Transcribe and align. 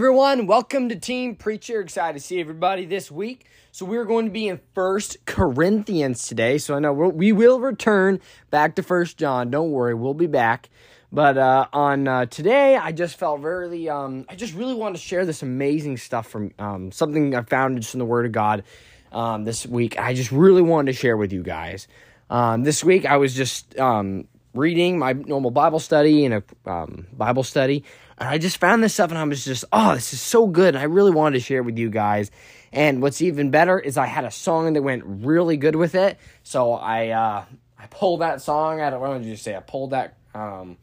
Everyone. 0.00 0.46
Welcome 0.46 0.88
to 0.88 0.96
Teen 0.96 1.36
Preacher. 1.36 1.78
Excited 1.78 2.18
to 2.18 2.24
see 2.24 2.40
everybody 2.40 2.86
this 2.86 3.10
week. 3.10 3.44
So 3.70 3.84
we're 3.84 4.06
going 4.06 4.24
to 4.24 4.30
be 4.30 4.48
in 4.48 4.58
First 4.74 5.18
Corinthians 5.26 6.26
today. 6.26 6.56
So 6.56 6.74
I 6.74 6.78
know 6.78 6.94
we 6.94 7.32
will 7.32 7.60
return 7.60 8.18
back 8.48 8.76
to 8.76 8.82
First 8.82 9.18
John. 9.18 9.50
Don't 9.50 9.72
worry, 9.72 9.92
we'll 9.92 10.14
be 10.14 10.26
back. 10.26 10.70
But 11.12 11.36
uh, 11.36 11.66
on 11.74 12.08
uh, 12.08 12.24
today, 12.24 12.78
I 12.78 12.92
just 12.92 13.18
felt 13.18 13.42
really, 13.42 13.90
um, 13.90 14.24
I 14.26 14.36
just 14.36 14.54
really 14.54 14.72
wanted 14.72 14.96
to 14.96 15.02
share 15.02 15.26
this 15.26 15.42
amazing 15.42 15.98
stuff 15.98 16.28
from 16.28 16.52
um, 16.58 16.90
something 16.92 17.34
I 17.34 17.42
found 17.42 17.78
just 17.78 17.94
in 17.94 17.98
the 17.98 18.06
Word 18.06 18.24
of 18.24 18.32
God 18.32 18.64
um, 19.12 19.44
this 19.44 19.66
week. 19.66 20.00
I 20.00 20.14
just 20.14 20.32
really 20.32 20.62
wanted 20.62 20.92
to 20.92 20.98
share 20.98 21.18
with 21.18 21.30
you 21.30 21.42
guys. 21.42 21.88
Um, 22.30 22.62
this 22.62 22.82
week, 22.82 23.04
I 23.04 23.18
was 23.18 23.34
just 23.34 23.78
um, 23.78 24.26
reading 24.54 24.98
my 24.98 25.12
normal 25.12 25.50
Bible 25.50 25.78
study 25.78 26.24
and 26.24 26.34
a 26.34 26.70
um, 26.70 27.06
Bible 27.12 27.42
study, 27.42 27.84
and 28.20 28.28
I 28.28 28.36
just 28.36 28.58
found 28.58 28.84
this 28.84 28.92
stuff, 28.92 29.10
and 29.10 29.18
I 29.18 29.24
was 29.24 29.44
just, 29.44 29.64
oh, 29.72 29.94
this 29.94 30.12
is 30.12 30.20
so 30.20 30.46
good. 30.46 30.74
And 30.74 30.78
I 30.78 30.84
really 30.84 31.10
wanted 31.10 31.38
to 31.38 31.44
share 31.44 31.62
with 31.62 31.78
you 31.78 31.88
guys. 31.88 32.30
And 32.70 33.00
what's 33.00 33.22
even 33.22 33.50
better 33.50 33.78
is 33.78 33.96
I 33.96 34.06
had 34.06 34.24
a 34.24 34.30
song 34.30 34.74
that 34.74 34.82
went 34.82 35.02
really 35.06 35.56
good 35.56 35.74
with 35.74 35.94
it. 35.94 36.18
So 36.42 36.72
I 36.74 37.08
uh, 37.08 37.44
I 37.78 37.86
pulled 37.86 38.20
that 38.20 38.42
song 38.42 38.80
out 38.80 38.92
of 38.92 39.00
what 39.00 39.18
did 39.18 39.26
you 39.26 39.36
say? 39.36 39.56
I 39.56 39.60
pulled 39.60 39.90
that 39.90 40.18
um, 40.34 40.76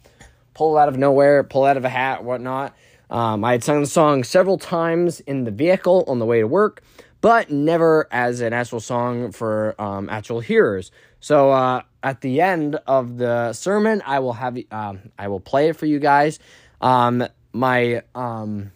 pulled 0.55 0.77
out 0.77 0.90
of 0.90 0.98
nowhere, 0.98 1.44
pulled 1.44 1.68
out 1.68 1.77
of 1.77 1.86
a 1.86 1.90
hat, 1.90 2.23
whatnot. 2.23 2.76
Um, 3.10 3.46
I 3.46 3.54
had 3.54 3.63
sung 3.63 3.82
the 3.82 3.88
song 3.88 4.24
several 4.24 4.58
times 4.58 5.22
in 5.22 5.44
the 5.46 5.51
vehicle 5.51 6.04
on 6.07 6.20
the 6.20 6.26
way 6.26 6.41
to 6.41 6.48
work, 6.48 6.84
but 7.22 7.49
never 7.51 8.07
as 8.12 8.41
an 8.41 8.51
actual 8.51 8.82
song 8.82 9.32
for 9.32 9.79
um, 9.79 10.10
actual 10.10 10.41
hearers. 10.41 10.91
So 11.20 11.51
uh, 11.51 11.84
at 12.04 12.22
the 12.22 12.41
end 12.41 12.76
of 12.88 13.18
the 13.18 13.54
sermon, 13.54 14.01
I 14.05 14.20
will 14.20 14.34
have 14.34 14.57
um, 14.72 15.12
I 15.18 15.27
will 15.27 15.40
play 15.40 15.70
it 15.70 15.77
for 15.77 15.85
you 15.85 15.99
guys. 15.99 16.40
Um, 16.81 17.27
my 17.53 18.03
um, 18.13 18.71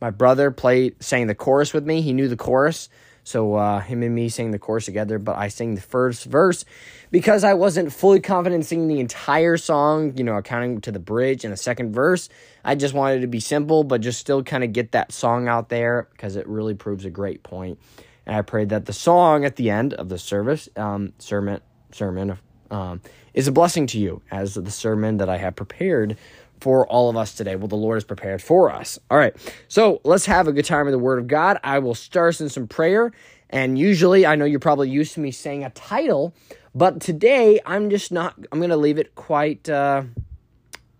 my 0.00 0.10
brother 0.10 0.50
played 0.50 1.02
sang 1.02 1.26
the 1.26 1.34
chorus 1.34 1.72
with 1.72 1.86
me. 1.86 2.02
He 2.02 2.12
knew 2.12 2.28
the 2.28 2.36
chorus, 2.36 2.88
so 3.24 3.54
uh, 3.54 3.80
him 3.80 4.02
and 4.02 4.14
me 4.14 4.28
sang 4.28 4.50
the 4.50 4.58
chorus 4.58 4.84
together. 4.84 5.18
But 5.18 5.36
I 5.36 5.48
sang 5.48 5.74
the 5.74 5.80
first 5.80 6.26
verse 6.26 6.64
because 7.10 7.44
I 7.44 7.54
wasn't 7.54 7.92
fully 7.92 8.20
confident 8.20 8.66
singing 8.66 8.88
the 8.88 9.00
entire 9.00 9.56
song. 9.56 10.16
You 10.16 10.24
know, 10.24 10.36
accounting 10.36 10.80
to 10.82 10.92
the 10.92 10.98
bridge 10.98 11.44
and 11.44 11.52
the 11.52 11.56
second 11.56 11.92
verse. 11.92 12.28
I 12.64 12.74
just 12.74 12.94
wanted 12.94 13.20
to 13.22 13.26
be 13.26 13.40
simple, 13.40 13.84
but 13.84 14.00
just 14.00 14.20
still 14.20 14.42
kind 14.42 14.64
of 14.64 14.72
get 14.72 14.92
that 14.92 15.12
song 15.12 15.48
out 15.48 15.68
there 15.68 16.08
because 16.12 16.36
it 16.36 16.46
really 16.46 16.74
proves 16.74 17.04
a 17.04 17.10
great 17.10 17.42
point. 17.42 17.78
And 18.26 18.34
I 18.36 18.42
prayed 18.42 18.70
that 18.70 18.86
the 18.86 18.92
song 18.92 19.44
at 19.44 19.56
the 19.56 19.70
end 19.70 19.94
of 19.94 20.08
the 20.08 20.18
service, 20.18 20.68
um, 20.76 21.12
sermon, 21.18 21.60
sermon, 21.92 22.38
um, 22.70 23.00
is 23.34 23.46
a 23.46 23.52
blessing 23.52 23.86
to 23.88 23.98
you 23.98 24.20
as 24.30 24.54
the 24.54 24.70
sermon 24.70 25.18
that 25.18 25.28
I 25.28 25.36
have 25.36 25.54
prepared 25.54 26.16
for 26.60 26.86
all 26.88 27.10
of 27.10 27.16
us 27.16 27.34
today. 27.34 27.56
Well, 27.56 27.68
the 27.68 27.76
Lord 27.76 27.96
has 27.96 28.04
prepared 28.04 28.42
for 28.42 28.70
us. 28.70 28.98
All 29.10 29.18
right. 29.18 29.34
So 29.68 30.00
let's 30.04 30.26
have 30.26 30.48
a 30.48 30.52
good 30.52 30.64
time 30.64 30.86
in 30.86 30.92
the 30.92 30.98
Word 30.98 31.18
of 31.18 31.26
God. 31.26 31.58
I 31.62 31.78
will 31.78 31.94
start 31.94 32.30
us 32.30 32.40
in 32.40 32.48
some 32.48 32.66
prayer. 32.66 33.12
And 33.50 33.78
usually, 33.78 34.26
I 34.26 34.34
know 34.34 34.44
you're 34.44 34.58
probably 34.58 34.90
used 34.90 35.14
to 35.14 35.20
me 35.20 35.30
saying 35.30 35.64
a 35.64 35.70
title, 35.70 36.34
but 36.74 37.00
today 37.00 37.60
I'm 37.64 37.90
just 37.90 38.10
not, 38.10 38.34
I'm 38.50 38.58
going 38.58 38.70
to 38.70 38.76
leave 38.76 38.98
it 38.98 39.14
quite, 39.14 39.68
uh, 39.68 40.02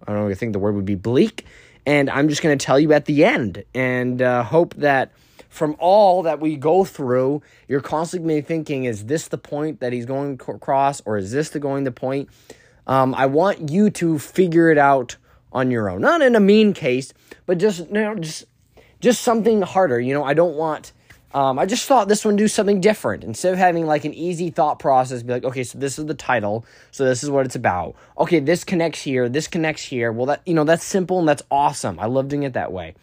I 0.07 0.13
don't 0.13 0.29
know, 0.29 0.35
think 0.35 0.53
the 0.53 0.59
word 0.59 0.75
would 0.77 0.85
be 0.85 0.95
bleak. 0.95 1.45
And 1.85 2.11
I'm 2.11 2.29
just 2.29 2.43
going 2.43 2.57
to 2.57 2.65
tell 2.65 2.79
you 2.79 2.93
at 2.93 3.07
the 3.07 3.25
end 3.25 3.65
and 3.75 4.21
uh, 4.21 4.43
hope 4.43 4.75
that 4.75 5.13
from 5.49 5.77
all 5.79 6.23
that 6.23 6.41
we 6.41 6.57
go 6.57 6.85
through, 6.85 7.43
you're 7.67 7.81
constantly 7.81 8.41
thinking, 8.43 8.85
is 8.85 9.07
this 9.07 9.29
the 9.29 9.39
point 9.39 9.81
that 9.81 9.93
he's 9.93 10.05
going 10.05 10.41
across, 10.49 11.01
or 11.07 11.17
is 11.17 11.33
this 11.33 11.51
the 11.51 11.59
going 11.59 11.85
the 11.85 11.93
point? 11.93 12.29
Um, 12.87 13.15
I 13.15 13.27
want 13.27 13.71
you 13.71 13.91
to 13.91 14.19
figure 14.19 14.71
it 14.71 14.79
out 14.79 15.17
on 15.57 15.71
your 15.71 15.89
own. 15.89 16.03
Not 16.03 16.21
in 16.21 16.37
a 16.37 16.41
mean 16.41 16.75
case, 16.75 17.15
but 17.47 17.59
just 17.59 17.89
you 17.89 17.95
know, 17.95 18.15
just 18.15 18.45
just 19.01 19.23
something 19.23 19.63
harder. 19.63 19.99
You 19.99 20.15
know, 20.15 20.23
I 20.23 20.35
don't 20.35 20.55
want. 20.55 20.93
Um, 21.35 21.59
I 21.59 21.67
just 21.67 21.87
thought 21.87 22.09
this 22.09 22.25
one 22.25 22.37
do 22.37 22.47
something 22.47 22.81
different 22.81 23.25
instead 23.25 23.53
of 23.53 23.59
having 23.59 23.85
like 23.85 24.05
an 24.05 24.15
easy 24.15 24.51
thought 24.51 24.79
process. 24.79 25.23
Be 25.23 25.33
like, 25.33 25.45
okay, 25.45 25.65
so 25.65 25.79
this 25.79 25.99
is 25.99 26.07
the 26.07 26.15
title, 26.15 26.65
so 26.93 27.05
this 27.05 27.25
is 27.25 27.31
what 27.31 27.47
it's 27.47 27.57
about. 27.57 27.97
Okay, 28.19 28.39
this 28.39 28.65
connects 28.65 29.03
here, 29.03 29.29
this 29.29 29.49
connects 29.49 29.83
here. 29.83 30.13
Well, 30.13 30.27
that 30.27 30.43
you 30.47 30.55
know 30.55 30.65
that's 30.65 30.85
simple 30.85 31.19
and 31.19 31.29
that's 31.29 31.43
awesome. 31.51 31.99
I 31.99 32.07
love 32.07 32.29
doing 32.29 32.45
it 32.45 32.53
that 32.53 32.71
way. 32.73 32.95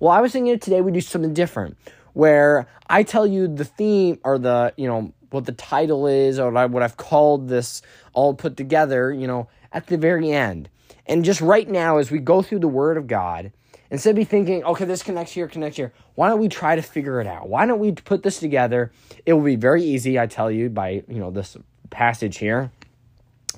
Well, 0.00 0.10
I 0.10 0.20
was 0.20 0.32
thinking 0.32 0.58
today 0.58 0.80
we 0.80 0.92
do 0.92 1.00
something 1.00 1.34
different, 1.34 1.76
where 2.14 2.66
I 2.88 3.02
tell 3.02 3.26
you 3.26 3.48
the 3.48 3.64
theme 3.64 4.18
or 4.24 4.38
the 4.38 4.72
you 4.76 4.88
know 4.88 5.12
what 5.30 5.44
the 5.44 5.52
title 5.52 6.06
is 6.06 6.38
or 6.38 6.50
what 6.50 6.82
I've 6.82 6.96
called 6.96 7.48
this 7.48 7.82
all 8.14 8.32
put 8.32 8.56
together. 8.56 9.12
You 9.12 9.26
know, 9.26 9.48
at 9.72 9.86
the 9.88 9.98
very 9.98 10.32
end. 10.32 10.70
And 11.08 11.24
just 11.24 11.40
right 11.40 11.68
now, 11.68 11.96
as 11.96 12.10
we 12.10 12.18
go 12.18 12.42
through 12.42 12.58
the 12.58 12.68
Word 12.68 12.98
of 12.98 13.06
God, 13.06 13.50
instead 13.90 14.10
of 14.10 14.16
be 14.16 14.24
thinking, 14.24 14.62
okay, 14.62 14.84
this 14.84 15.02
connects 15.02 15.32
here, 15.32 15.48
connects 15.48 15.78
here, 15.78 15.92
why 16.14 16.28
don't 16.28 16.38
we 16.38 16.48
try 16.48 16.76
to 16.76 16.82
figure 16.82 17.20
it 17.20 17.26
out? 17.26 17.48
Why 17.48 17.64
don't 17.64 17.78
we 17.78 17.92
put 17.92 18.22
this 18.22 18.38
together? 18.38 18.92
It 19.24 19.32
will 19.32 19.42
be 19.42 19.56
very 19.56 19.82
easy, 19.82 20.18
I 20.18 20.26
tell 20.26 20.50
you, 20.50 20.68
by 20.68 21.02
you 21.08 21.18
know 21.18 21.30
this 21.30 21.56
passage 21.88 22.36
here. 22.36 22.70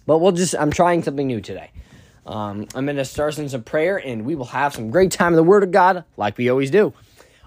But 0.06 0.18
we'll 0.18 0.32
just 0.32 0.54
I'm 0.54 0.70
trying 0.70 1.02
something 1.02 1.26
new 1.26 1.40
today. 1.40 1.72
Um, 2.24 2.68
I'm 2.74 2.84
going 2.84 2.96
to 2.96 3.04
start 3.04 3.38
in 3.38 3.48
some 3.48 3.64
prayer, 3.64 3.96
and 3.96 4.24
we 4.24 4.36
will 4.36 4.44
have 4.46 4.74
some 4.74 4.90
great 4.90 5.10
time 5.10 5.32
in 5.32 5.36
the 5.36 5.42
Word 5.42 5.64
of 5.64 5.72
God, 5.72 6.04
like 6.16 6.38
we 6.38 6.48
always 6.48 6.70
do. 6.70 6.92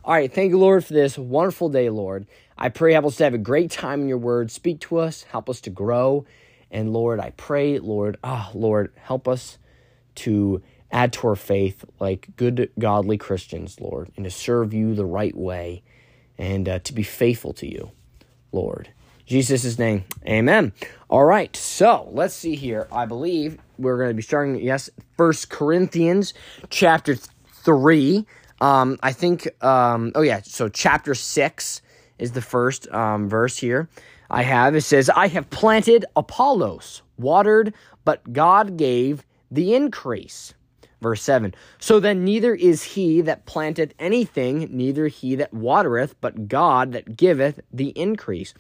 All 0.03 0.13
right, 0.13 0.31
thank 0.33 0.49
you, 0.49 0.57
Lord, 0.57 0.83
for 0.83 0.93
this 0.93 1.17
wonderful 1.17 1.69
day, 1.69 1.89
Lord. 1.89 2.27
I 2.57 2.67
pray 2.67 2.91
help 2.91 3.05
us 3.05 3.15
to 3.17 3.23
have 3.23 3.33
a 3.33 3.37
great 3.37 3.71
time 3.71 4.01
in 4.01 4.09
your 4.09 4.17
Word. 4.17 4.51
Speak 4.51 4.81
to 4.81 4.97
us, 4.97 5.23
help 5.23 5.49
us 5.49 5.61
to 5.61 5.69
grow, 5.69 6.25
and 6.69 6.91
Lord, 6.91 7.21
I 7.21 7.29
pray, 7.37 7.79
Lord, 7.79 8.17
ah, 8.23 8.51
oh, 8.53 8.57
Lord, 8.57 8.91
help 8.97 9.29
us 9.29 9.57
to 10.15 10.61
add 10.91 11.11
to 11.13 11.27
our 11.27 11.35
faith 11.35 11.83
like 11.99 12.27
good, 12.35 12.69
godly 12.77 13.17
Christians, 13.17 13.79
Lord, 13.79 14.11
and 14.15 14.25
to 14.25 14.31
serve 14.31 14.73
you 14.73 14.93
the 14.93 15.05
right 15.05 15.35
way 15.35 15.83
and 16.37 16.69
uh, 16.69 16.79
to 16.79 16.93
be 16.93 17.03
faithful 17.03 17.53
to 17.53 17.67
you, 17.67 17.91
Lord. 18.51 18.89
Jesus' 19.25 19.79
name, 19.79 20.03
amen. 20.27 20.73
All 21.09 21.23
right, 21.23 21.55
so 21.55 22.09
let's 22.11 22.33
see 22.33 22.55
here. 22.55 22.87
I 22.91 23.05
believe 23.05 23.57
we're 23.77 23.97
going 23.97 24.09
to 24.09 24.13
be 24.13 24.21
starting, 24.21 24.55
yes, 24.61 24.89
First 25.17 25.49
Corinthians 25.49 26.33
chapter 26.69 27.15
3. 27.15 28.25
Um, 28.61 28.99
I 29.01 29.11
think, 29.13 29.47
um, 29.63 30.11
oh 30.15 30.21
yeah, 30.21 30.41
so 30.43 30.69
chapter 30.69 31.15
6 31.15 31.81
is 32.19 32.33
the 32.33 32.41
first 32.41 32.91
um, 32.91 33.29
verse 33.29 33.57
here. 33.57 33.89
I 34.29 34.43
have. 34.43 34.75
It 34.75 34.81
says, 34.81 35.09
I 35.09 35.27
have 35.27 35.49
planted 35.49 36.05
Apollos, 36.15 37.01
watered, 37.17 37.73
but 38.03 38.33
God 38.33 38.77
gave 38.77 39.23
the 39.53 39.75
increase. 39.75 40.53
Verse 41.01 41.21
7 41.21 41.53
So 41.79 41.99
then 41.99 42.23
neither 42.23 42.55
is 42.55 42.81
he 42.81 43.21
that 43.21 43.45
planteth 43.45 43.93
anything, 43.99 44.69
neither 44.71 45.07
he 45.07 45.35
that 45.35 45.53
watereth, 45.53 46.15
but 46.21 46.47
God 46.47 46.93
that 46.93 47.15
giveth 47.15 47.59
the 47.71 47.89
increase. 47.89 48.53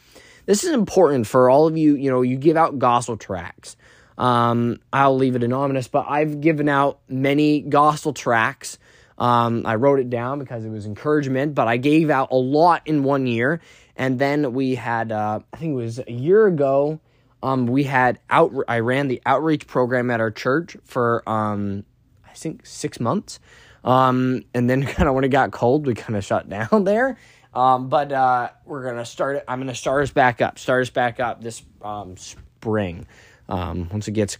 This 0.45 0.63
is 0.63 0.71
important 0.73 1.25
for 1.25 1.49
all 1.49 1.67
of 1.67 1.77
you. 1.77 1.95
You 1.95 2.11
know, 2.11 2.21
you 2.21 2.37
give 2.37 2.57
out 2.57 2.77
gospel 2.77 3.17
tracts. 3.17 3.77
Um, 4.17 4.79
I'll 4.91 5.15
leave 5.15 5.35
it 5.35 5.43
anonymous, 5.43 5.87
but 5.87 6.05
I've 6.07 6.41
given 6.41 6.69
out 6.69 6.99
many 7.07 7.61
gospel 7.61 8.13
tracts. 8.13 8.77
Um, 9.17 9.63
I 9.65 9.75
wrote 9.75 9.99
it 9.99 10.09
down 10.09 10.39
because 10.39 10.65
it 10.65 10.69
was 10.69 10.85
encouragement, 10.85 11.55
but 11.55 11.67
I 11.67 11.77
gave 11.77 12.09
out 12.09 12.31
a 12.31 12.35
lot 12.35 12.83
in 12.85 13.03
one 13.03 13.25
year. 13.25 13.61
And 13.95 14.19
then 14.19 14.53
we 14.53 14.75
had, 14.75 15.11
uh, 15.11 15.39
I 15.51 15.57
think 15.57 15.71
it 15.71 15.75
was 15.75 15.99
a 15.99 16.11
year 16.11 16.45
ago, 16.47 16.99
um, 17.43 17.67
we 17.67 17.83
had 17.83 18.19
out. 18.29 18.53
I 18.67 18.79
ran 18.79 19.09
the 19.09 19.21
outreach 19.25 19.67
program 19.67 20.09
at 20.09 20.21
our 20.21 20.31
church 20.31 20.77
for 20.85 21.27
um, 21.29 21.83
I 22.25 22.33
think 22.33 22.65
six 22.65 22.99
months, 22.99 23.39
um, 23.83 24.43
and 24.53 24.69
then 24.69 24.83
kind 24.87 25.09
of 25.09 25.13
when 25.13 25.25
it 25.25 25.29
got 25.29 25.51
cold, 25.51 25.85
we 25.85 25.93
kind 25.93 26.15
of 26.15 26.23
shut 26.23 26.49
down 26.71 26.85
there. 26.85 27.17
Um, 27.53 27.89
but 27.89 28.11
uh, 28.11 28.49
we're 28.65 28.83
gonna 28.83 29.05
start. 29.05 29.43
I'm 29.47 29.59
gonna 29.59 29.75
start 29.75 30.03
us 30.03 30.11
back 30.11 30.41
up. 30.41 30.57
Start 30.57 30.81
us 30.83 30.89
back 30.89 31.19
up 31.19 31.43
this 31.43 31.61
um, 31.81 32.15
spring. 32.17 33.05
Um, 33.49 33.89
once 33.91 34.07
it 34.07 34.13
gets 34.13 34.37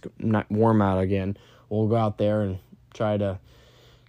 warm 0.48 0.80
out 0.80 0.98
again, 0.98 1.36
we'll 1.68 1.86
go 1.86 1.96
out 1.96 2.16
there 2.16 2.40
and 2.40 2.58
try 2.94 3.18
to 3.18 3.38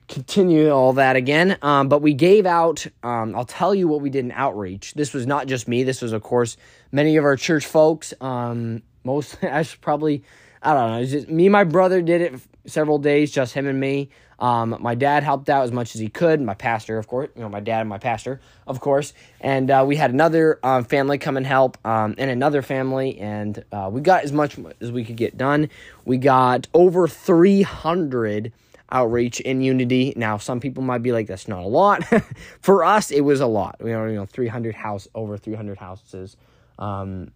continue 0.07 0.69
all 0.69 0.93
that 0.93 1.15
again. 1.15 1.57
Um, 1.61 1.89
but 1.89 2.01
we 2.01 2.13
gave 2.13 2.45
out, 2.45 2.85
um, 3.03 3.35
I'll 3.35 3.45
tell 3.45 3.73
you 3.73 3.87
what 3.87 4.01
we 4.01 4.09
did 4.09 4.25
in 4.25 4.31
outreach. 4.31 4.93
This 4.93 5.13
was 5.13 5.25
not 5.25 5.47
just 5.47 5.67
me, 5.67 5.83
this 5.83 6.01
was, 6.01 6.13
of 6.13 6.21
course, 6.21 6.57
many 6.91 7.17
of 7.17 7.25
our 7.25 7.35
church 7.35 7.65
folks. 7.65 8.13
Um, 8.21 8.83
most, 9.03 9.37
I 9.43 9.63
should 9.63 9.81
probably, 9.81 10.23
I 10.61 10.73
don't 10.73 10.91
know, 10.91 11.05
just, 11.05 11.29
me 11.29 11.49
my 11.49 11.63
brother 11.63 12.01
did 12.01 12.21
it 12.21 12.39
several 12.65 12.97
days, 12.97 13.31
just 13.31 13.53
him 13.53 13.67
and 13.67 13.79
me. 13.79 14.09
Um, 14.37 14.75
my 14.81 14.95
dad 14.95 15.23
helped 15.23 15.49
out 15.49 15.63
as 15.63 15.71
much 15.71 15.95
as 15.95 16.01
he 16.01 16.09
could. 16.09 16.41
My 16.41 16.55
pastor, 16.55 16.97
of 16.97 17.07
course, 17.07 17.29
you 17.35 17.41
know, 17.41 17.49
my 17.49 17.61
dad 17.61 17.81
and 17.81 17.89
my 17.89 17.97
pastor, 17.97 18.41
of 18.67 18.81
course. 18.81 19.13
And 19.39 19.71
uh, 19.71 19.85
we 19.87 19.95
had 19.95 20.11
another 20.11 20.59
um, 20.61 20.83
family 20.83 21.17
come 21.17 21.37
and 21.37 21.45
help, 21.45 21.77
um, 21.85 22.15
and 22.17 22.29
another 22.29 22.61
family, 22.61 23.17
and 23.17 23.63
uh, 23.71 23.89
we 23.91 24.01
got 24.01 24.23
as 24.23 24.33
much 24.33 24.57
as 24.81 24.91
we 24.91 25.05
could 25.05 25.15
get 25.15 25.37
done. 25.37 25.69
We 26.03 26.17
got 26.17 26.67
over 26.73 27.07
300 27.07 28.51
outreach 28.95 29.41
in 29.41 29.61
unity. 29.61 30.13
Now, 30.15 30.37
some 30.37 30.61
people 30.61 30.81
might 30.81 31.03
be 31.03 31.11
like, 31.11 31.27
that's 31.27 31.47
not 31.47 31.63
a 31.63 31.67
lot. 31.67 32.03
For 32.61 32.83
us, 32.85 33.11
it 33.11 33.21
was 33.21 33.41
a 33.41 33.45
lot. 33.45 33.75
We 33.81 33.91
know, 33.91 34.05
you 34.05 34.15
know, 34.15 34.25
300 34.25 34.73
house, 34.73 35.07
over 35.13 35.37
300 35.37 35.77
houses, 35.77 36.37
um, 36.79 37.31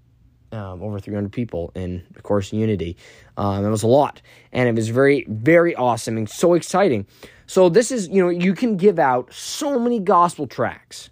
um, 0.54 0.82
over 0.82 1.00
300 1.00 1.32
people 1.32 1.72
in, 1.76 2.02
of 2.16 2.24
course, 2.24 2.54
unity. 2.54 2.96
Um, 3.36 3.66
it 3.66 3.70
was 3.70 3.84
a 3.84 3.88
lot. 3.88 4.22
And 4.54 4.70
it 4.70 4.76
was 4.76 4.88
very, 4.88 5.26
very 5.28 5.76
awesome 5.76 6.18
and 6.18 6.30
so 6.30 6.54
exciting. 6.54 7.06
So 7.46 7.68
this 7.68 7.92
is, 7.92 8.08
you 8.08 8.24
know, 8.24 8.30
you 8.30 8.54
can 8.54 8.78
give 8.78 8.98
out 8.98 9.34
so 9.34 9.78
many 9.78 10.00
gospel 10.00 10.48
tracts. 10.48 11.10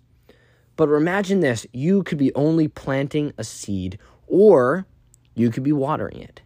But 0.78 0.90
imagine 0.90 1.42
this 1.42 1.68
you 1.74 2.04
could 2.04 2.20
be 2.20 2.34
only 2.36 2.68
planting 2.70 3.34
a 3.38 3.44
seed, 3.44 4.00
or 4.28 4.86
you 5.36 5.50
could 5.50 5.64
be 5.64 5.74
watering 5.74 6.20
it. 6.22 6.42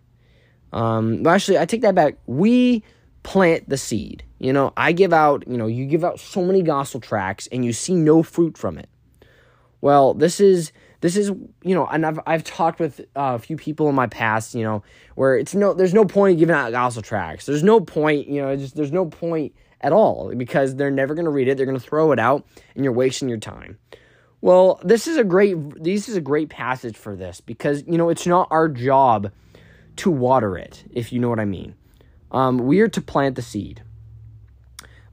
Um, 0.73 1.27
actually, 1.27 1.59
I 1.59 1.65
take 1.65 1.81
that 1.81 1.95
back. 1.95 2.15
We 2.25 2.83
plant 3.23 3.69
the 3.69 3.77
seed. 3.77 4.23
You 4.39 4.53
know, 4.53 4.73
I 4.75 4.91
give 4.91 5.13
out, 5.13 5.47
you 5.47 5.57
know, 5.57 5.67
you 5.67 5.85
give 5.85 6.03
out 6.03 6.19
so 6.19 6.43
many 6.43 6.61
gospel 6.61 6.99
tracts 6.99 7.47
and 7.51 7.63
you 7.63 7.73
see 7.73 7.93
no 7.93 8.23
fruit 8.23 8.57
from 8.57 8.77
it. 8.77 8.89
Well, 9.81 10.13
this 10.13 10.39
is 10.39 10.71
this 11.01 11.17
is 11.17 11.29
you 11.63 11.75
know, 11.75 11.87
and 11.87 12.05
I've 12.05 12.19
I've 12.25 12.43
talked 12.43 12.79
with 12.79 12.99
uh, 13.15 13.33
a 13.35 13.39
few 13.39 13.57
people 13.57 13.89
in 13.89 13.95
my 13.95 14.07
past, 14.07 14.53
you 14.53 14.63
know, 14.63 14.83
where 15.15 15.35
it's 15.35 15.55
no 15.55 15.73
there's 15.73 15.93
no 15.93 16.05
point 16.05 16.39
giving 16.39 16.55
out 16.55 16.71
gospel 16.71 17.01
tracts. 17.01 17.45
There's 17.45 17.63
no 17.63 17.79
point, 17.79 18.27
you 18.27 18.41
know, 18.41 18.55
just 18.55 18.75
there's 18.75 18.91
no 18.91 19.05
point 19.05 19.53
at 19.81 19.91
all 19.91 20.33
because 20.35 20.75
they're 20.75 20.91
never 20.91 21.15
going 21.15 21.25
to 21.25 21.31
read 21.31 21.47
it. 21.47 21.57
They're 21.57 21.65
going 21.65 21.79
to 21.79 21.83
throw 21.83 22.11
it 22.11 22.19
out 22.19 22.45
and 22.75 22.83
you're 22.83 22.93
wasting 22.93 23.29
your 23.29 23.39
time. 23.39 23.79
Well, 24.41 24.79
this 24.83 25.07
is 25.07 25.17
a 25.17 25.23
great 25.23 25.55
this 25.83 26.09
is 26.09 26.15
a 26.15 26.21
great 26.21 26.49
passage 26.49 26.97
for 26.97 27.15
this 27.15 27.41
because 27.41 27.83
you 27.87 27.97
know, 27.97 28.09
it's 28.09 28.27
not 28.27 28.47
our 28.51 28.67
job 28.67 29.31
to 29.97 30.09
water 30.09 30.57
it, 30.57 30.83
if 30.91 31.11
you 31.11 31.19
know 31.19 31.29
what 31.29 31.39
I 31.39 31.45
mean. 31.45 31.75
Um, 32.31 32.57
we 32.57 32.79
are 32.79 32.87
to 32.87 33.01
plant 33.01 33.35
the 33.35 33.41
seed. 33.41 33.83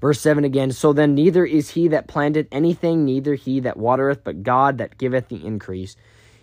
Verse 0.00 0.20
7 0.20 0.44
again, 0.44 0.70
so 0.70 0.92
then 0.92 1.14
neither 1.14 1.44
is 1.44 1.70
he 1.70 1.88
that 1.88 2.06
planted 2.06 2.46
anything, 2.52 3.04
neither 3.04 3.34
he 3.34 3.58
that 3.60 3.76
watereth, 3.76 4.22
but 4.22 4.44
God 4.44 4.78
that 4.78 4.96
giveth 4.96 5.28
the 5.28 5.44
increase. 5.44 5.96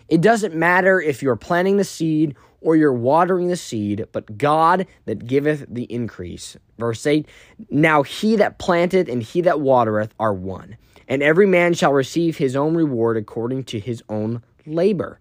It 0.08 0.20
doesn't 0.20 0.54
matter 0.54 1.00
if 1.00 1.22
you're 1.22 1.36
planting 1.36 1.78
the 1.78 1.84
seed 1.84 2.36
or 2.60 2.76
you're 2.76 2.92
watering 2.92 3.48
the 3.48 3.56
seed, 3.56 4.06
but 4.12 4.36
God 4.36 4.86
that 5.06 5.26
giveth 5.26 5.64
the 5.68 5.84
increase. 5.84 6.56
Verse 6.78 7.06
8, 7.06 7.26
now 7.70 8.02
he 8.02 8.36
that 8.36 8.58
planteth 8.58 9.08
and 9.08 9.22
he 9.22 9.40
that 9.40 9.60
watereth 9.60 10.12
are 10.20 10.34
one, 10.34 10.76
and 11.08 11.22
every 11.22 11.46
man 11.46 11.72
shall 11.72 11.92
receive 11.92 12.36
his 12.36 12.54
own 12.54 12.74
reward 12.74 13.16
according 13.16 13.64
to 13.64 13.80
his 13.80 14.02
own 14.10 14.42
labor. 14.66 15.18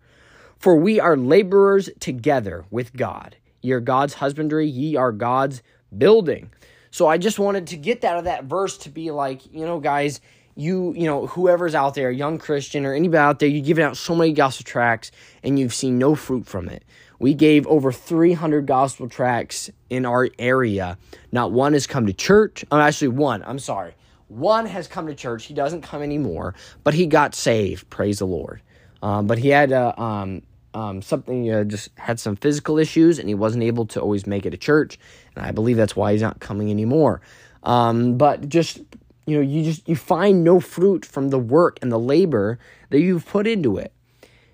For 0.58 0.76
we 0.76 1.00
are 1.00 1.16
laborers 1.16 1.90
together 2.00 2.66
with 2.70 2.94
God. 2.94 3.38
Ye 3.66 3.72
are 3.72 3.80
God's 3.80 4.14
husbandry, 4.14 4.68
ye 4.68 4.96
are 4.96 5.12
God's 5.12 5.64
building. 5.98 6.52
So 6.92 7.08
I 7.08 7.18
just 7.18 7.40
wanted 7.40 7.68
to 7.68 7.78
get 7.78 8.02
that 8.02 8.14
out 8.14 8.20
of 8.20 8.24
that 8.26 8.46
verse 8.46 8.78
to 8.80 8.90
be 8.90 9.10
like, 9.10 9.52
you 9.52 9.66
know, 9.66 9.80
guys, 9.80 10.22
you, 10.56 10.94
you 10.94 11.06
know, 11.06 11.26
whoever's 11.26 11.74
out 11.76 11.96
there, 11.96 12.12
young 12.12 12.38
Christian 12.38 12.86
or 12.86 12.94
anybody 12.94 13.18
out 13.18 13.40
there, 13.40 13.50
you've 13.50 13.66
given 13.66 13.84
out 13.84 13.98
so 13.98 14.16
many 14.16 14.34
gospel 14.34 14.64
tracts 14.64 15.12
and 15.44 15.60
you've 15.60 15.74
seen 15.74 15.98
no 15.98 16.16
fruit 16.16 16.46
from 16.46 16.70
it. 16.70 16.86
We 17.20 17.34
gave 17.34 17.66
over 17.68 17.92
300 17.92 18.66
gospel 18.66 19.10
tracts 19.10 19.70
in 19.90 20.06
our 20.06 20.30
area. 20.38 20.98
Not 21.32 21.52
one 21.52 21.74
has 21.74 21.88
come 21.88 22.06
to 22.06 22.14
church. 22.14 22.64
Oh, 22.72 22.80
actually, 22.80 23.10
one. 23.10 23.44
I'm 23.46 23.60
sorry. 23.60 23.96
One 24.28 24.66
has 24.66 24.88
come 24.88 25.08
to 25.08 25.16
church. 25.16 25.46
He 25.46 25.54
doesn't 25.54 25.82
come 25.82 26.02
anymore, 26.02 26.54
but 26.84 26.94
he 26.94 27.08
got 27.08 27.34
saved. 27.34 27.90
Praise 27.90 28.20
the 28.20 28.28
Lord. 28.28 28.62
Um, 29.02 29.28
but 29.28 29.38
he 29.38 29.50
had 29.50 29.72
uh, 29.72 29.94
um, 29.98 30.44
um, 30.76 31.02
something 31.02 31.52
uh, 31.52 31.64
just 31.64 31.90
had 31.98 32.20
some 32.20 32.36
physical 32.36 32.78
issues 32.78 33.18
and 33.18 33.30
he 33.30 33.34
wasn't 33.34 33.64
able 33.64 33.86
to 33.88 34.02
always 34.02 34.28
make 34.28 34.46
it 34.46 34.52
to 34.52 34.58
church. 34.58 35.00
And 35.36 35.46
i 35.46 35.52
believe 35.52 35.78
that's 35.78 35.96
why 35.96 36.12
he's 36.12 36.22
not 36.22 36.40
coming 36.42 36.70
anymore. 36.70 37.22
Um, 37.64 38.18
but 38.18 38.48
just 38.48 38.82
you 39.26 39.38
know 39.38 39.42
you 39.42 39.64
just 39.64 39.88
you 39.88 39.96
find 39.96 40.44
no 40.44 40.60
fruit 40.60 41.06
from 41.06 41.30
the 41.30 41.40
work 41.40 41.80
and 41.82 41.92
the 41.92 41.98
labor 41.98 42.60
that 42.90 43.00
you've 43.00 43.26
put 43.26 43.48
into 43.48 43.78
it. 43.78 43.92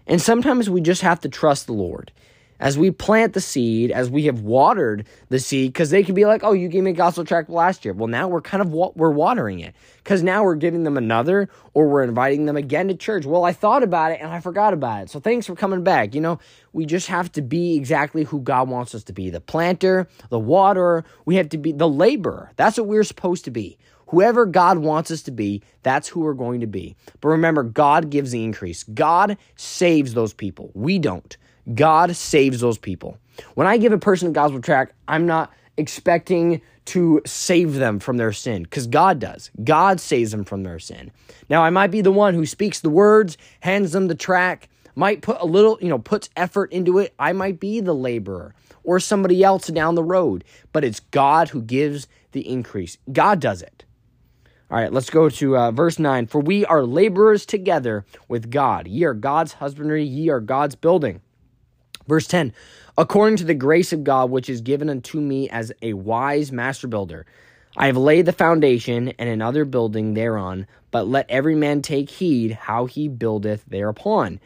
And 0.08 0.22
sometimes 0.22 0.70
we 0.70 0.80
just 0.80 1.02
have 1.02 1.20
to 1.22 1.30
trust 1.30 1.66
the 1.66 1.74
lord 1.74 2.12
as 2.62 2.78
we 2.78 2.92
plant 2.92 3.34
the 3.34 3.42
seed, 3.42 3.92
as 3.92 4.10
we 4.10 4.25
have 4.25 4.42
watered 4.42 5.08
the 5.30 5.40
seed, 5.40 5.74
because 5.74 5.90
they 5.90 6.04
could 6.04 6.16
be 6.16 6.25
like, 6.25 6.44
"Oh, 6.44 6.54
you 6.54 6.69
gave 6.69 6.84
me 6.84 6.92
a 6.92 6.94
gospel 6.94 7.25
tract 7.25 7.50
last 7.50 7.84
year." 7.84 7.94
Well, 7.94 8.08
now 8.08 8.28
we're 8.28 8.42
kind 8.42 8.62
of 8.62 8.72
wa- 8.72 8.92
we're 8.96 9.12
watering 9.12 9.60
it 9.60 9.74
because 9.98 10.24
now 10.24 10.44
we're 10.44 10.56
giving 10.56 10.84
them 10.84 10.96
another, 10.96 11.50
or 11.74 11.90
we're 11.90 12.04
inviting 12.04 12.46
them 12.46 12.56
again 12.56 12.88
to 12.88 12.96
church. 12.96 13.25
Well, 13.25 13.44
I 13.44 13.52
thought 13.52 13.84
about 13.84 14.12
it 14.12 14.19
and 14.22 14.31
I 14.31 14.40
forgot 14.40 14.74
about 14.74 15.04
it, 15.04 15.10
so 15.10 15.19
thanks 15.19 15.48
for 15.48 15.56
coming 15.56 15.84
back. 15.84 16.16
You 16.16 16.22
know, 16.22 16.40
we 16.72 16.86
just 16.86 17.08
have 17.08 17.31
to 17.34 17.42
be 17.42 17.75
exactly 17.75 18.24
who 18.24 18.40
God 18.40 18.69
wants 18.69 18.96
us 18.96 19.04
to 19.06 19.13
be: 19.13 19.30
the 19.30 19.42
planter, 19.42 20.08
the 20.30 20.40
waterer. 20.40 21.04
We 21.25 21.36
have 21.36 21.50
to 21.50 21.58
be 21.58 21.72
the 21.72 21.90
laborer. 21.90 22.52
That's 22.56 22.78
what 22.78 22.88
we're 22.88 23.04
supposed 23.04 23.44
to 23.46 23.52
be. 23.52 23.78
Whoever 24.08 24.46
God 24.46 24.80
wants 24.80 25.10
us 25.10 25.22
to 25.22 25.31
be, 25.31 25.63
that's 25.84 26.10
who 26.10 26.19
we're 26.19 26.34
going 26.34 26.60
to 26.60 26.68
be. 26.68 26.98
But 27.22 27.30
remember, 27.30 27.63
God 27.63 28.10
gives 28.10 28.31
the 28.31 28.44
increase. 28.44 28.84
God 28.84 29.38
saves 29.56 30.13
those 30.13 30.34
people. 30.34 30.69
We 30.74 31.00
don't. 31.00 31.38
God 31.74 32.16
saves 32.16 32.62
those 32.62 32.78
people. 32.78 33.18
When 33.56 33.68
I 33.68 33.78
give 33.78 33.94
a 33.94 33.98
person 33.98 34.28
a 34.28 34.31
gospel 34.31 34.62
tract, 34.62 34.94
I'm 35.08 35.25
not 35.25 35.52
expecting 35.78 36.62
to 36.86 37.22
save 37.25 37.75
them 37.75 38.00
from 38.00 38.18
their 38.18 38.31
sin 38.31 38.63
because 38.63 38.88
God 38.88 39.19
does. 39.19 39.52
God 39.63 40.00
saves 40.00 40.31
them 40.31 40.44
from 40.44 40.63
their 40.63 40.80
sin. 40.80 41.12
Now, 41.50 41.63
I 41.63 41.69
might 41.69 41.92
be 41.92 42.02
the 42.02 42.12
one 42.12 42.34
who 42.34 42.46
speaks 42.46 42.80
the 42.80 42.90
words, 42.90 43.38
hands 43.62 43.92
them 43.92 44.08
the 44.08 44.16
tract, 44.16 44.68
might 44.96 45.22
put 45.22 45.38
a 45.40 45.46
little, 45.46 45.78
you 45.81 45.90
know, 45.90 46.00
puts 46.00 46.30
effort 46.36 46.72
into 46.72 47.00
it. 47.00 47.13
I 47.18 47.34
might 47.34 47.60
be 47.60 47.80
the 47.80 47.96
laborer 47.96 48.54
or 48.84 49.00
somebody 49.00 49.44
else 49.44 49.68
down 49.68 49.96
the 49.96 50.04
road, 50.04 50.44
but 50.74 50.84
it's 50.84 51.00
God 51.00 51.50
who 51.50 51.62
gives 51.62 52.08
the 52.31 52.48
increase. 52.48 52.98
God 53.12 53.40
does 53.40 53.62
it. 53.62 53.86
All 54.69 54.78
right, 54.78 54.92
let's 54.92 55.10
go 55.10 55.30
to 55.30 55.58
uh, 55.58 55.72
verse 55.72 56.00
9. 56.00 56.28
For 56.28 56.40
we 56.40 56.66
are 56.66 56.86
laborers 56.86 57.46
together 57.46 58.06
with 58.28 58.50
God. 58.50 58.88
Ye 58.88 59.04
are 59.04 59.13
God's 59.13 59.54
husbandry, 59.54 60.04
ye 60.04 60.30
are 60.30 60.40
God's 60.40 60.75
building. 60.75 61.22
Verse 62.12 62.28
10 62.28 62.52
According 62.98 63.38
to 63.38 63.46
the 63.46 63.54
grace 63.54 63.94
of 63.94 64.04
God 64.04 64.31
which 64.31 64.50
is 64.50 64.60
given 64.60 64.90
unto 64.90 65.22
me 65.22 65.50
as 65.50 65.72
a 65.81 65.94
wise 65.94 66.52
master 66.52 66.86
builder, 66.86 67.25
I 67.78 67.86
have 67.86 67.96
laid 67.96 68.25
the 68.25 68.34
foundation 68.34 69.13
and 69.18 69.30
another 69.30 69.63
building 69.63 70.13
thereon, 70.13 70.68
but 70.92 71.08
let 71.08 71.30
every 71.30 71.56
man 71.56 71.81
take 71.81 72.10
heed 72.10 72.52
how 72.52 72.86
he 72.86 73.08
buildeth 73.08 73.63
thereupon. 73.66 74.42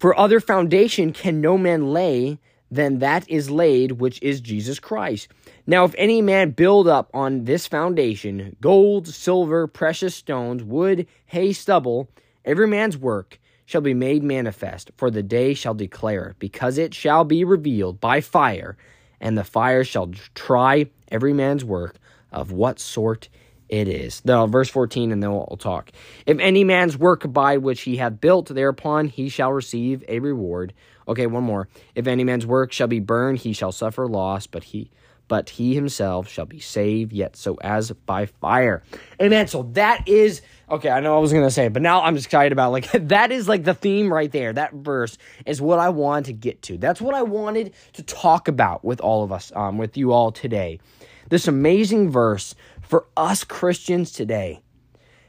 For 0.00 0.18
other 0.18 0.40
foundation 0.40 1.12
can 1.12 1.40
no 1.40 1.56
man 1.56 1.92
lay 1.92 2.40
than 2.72 2.98
that 2.98 3.30
is 3.30 3.52
laid, 3.52 3.92
which 3.92 4.20
is 4.20 4.40
Jesus 4.40 4.80
Christ. 4.80 5.28
Now, 5.64 5.84
if 5.84 5.94
any 5.96 6.20
man 6.20 6.50
build 6.50 6.88
up 6.88 7.08
on 7.14 7.44
this 7.44 7.68
foundation 7.68 8.56
gold, 8.60 9.06
silver, 9.06 9.68
precious 9.68 10.16
stones, 10.16 10.64
wood, 10.64 11.06
hay, 11.26 11.52
stubble, 11.52 12.08
every 12.44 12.66
man's 12.66 12.96
work, 12.96 13.38
shall 13.66 13.80
be 13.80 13.94
made 13.94 14.22
manifest, 14.22 14.90
for 14.96 15.10
the 15.10 15.22
day 15.22 15.52
shall 15.52 15.74
declare 15.74 16.28
it, 16.28 16.38
because 16.38 16.78
it 16.78 16.94
shall 16.94 17.24
be 17.24 17.44
revealed 17.44 18.00
by 18.00 18.20
fire, 18.20 18.76
and 19.20 19.36
the 19.36 19.44
fire 19.44 19.84
shall 19.84 20.10
try 20.34 20.88
every 21.10 21.32
man's 21.32 21.64
work 21.64 21.96
of 22.32 22.52
what 22.52 22.78
sort 22.80 23.28
it 23.68 23.88
is. 23.88 24.24
Now, 24.24 24.46
verse 24.46 24.68
14, 24.68 25.12
and 25.12 25.22
then 25.22 25.32
we'll 25.32 25.58
talk. 25.58 25.90
If 26.24 26.38
any 26.38 26.64
man's 26.64 26.96
work 26.96 27.24
abide 27.24 27.58
which 27.58 27.82
he 27.82 27.96
hath 27.96 28.20
built, 28.20 28.48
thereupon 28.48 29.08
he 29.08 29.28
shall 29.28 29.52
receive 29.52 30.04
a 30.08 30.20
reward. 30.20 30.72
Okay, 31.08 31.26
one 31.26 31.44
more. 31.44 31.68
If 31.94 32.06
any 32.06 32.24
man's 32.24 32.46
work 32.46 32.72
shall 32.72 32.86
be 32.86 33.00
burned, 33.00 33.38
he 33.38 33.52
shall 33.52 33.72
suffer 33.72 34.06
loss, 34.06 34.46
but 34.46 34.64
he 34.64 34.90
but 35.28 35.50
he 35.50 35.74
himself 35.74 36.28
shall 36.28 36.46
be 36.46 36.60
saved, 36.60 37.12
yet 37.12 37.34
so 37.34 37.56
as 37.60 37.90
by 37.90 38.26
fire. 38.26 38.84
Amen. 39.20 39.48
So 39.48 39.64
that 39.72 40.08
is 40.08 40.40
okay. 40.70 40.90
I 40.90 41.00
know 41.00 41.16
I 41.16 41.20
was 41.20 41.32
gonna 41.32 41.50
say, 41.50 41.68
but 41.68 41.82
now 41.82 42.02
I'm 42.02 42.16
excited 42.16 42.52
about 42.52 42.72
like 42.72 42.90
that 43.08 43.32
is 43.32 43.48
like 43.48 43.64
the 43.64 43.74
theme 43.74 44.12
right 44.12 44.30
there. 44.30 44.52
That 44.52 44.72
verse 44.72 45.18
is 45.44 45.60
what 45.60 45.78
I 45.78 45.88
wanted 45.88 46.26
to 46.26 46.32
get 46.32 46.62
to. 46.62 46.78
That's 46.78 47.00
what 47.00 47.14
I 47.14 47.22
wanted 47.22 47.74
to 47.94 48.02
talk 48.02 48.48
about 48.48 48.84
with 48.84 49.00
all 49.00 49.22
of 49.22 49.32
us, 49.32 49.52
um, 49.54 49.78
with 49.78 49.96
you 49.96 50.12
all 50.12 50.32
today. 50.32 50.80
This 51.28 51.48
amazing 51.48 52.10
verse 52.10 52.54
for 52.82 53.06
us 53.16 53.44
Christians 53.44 54.12
today. 54.12 54.60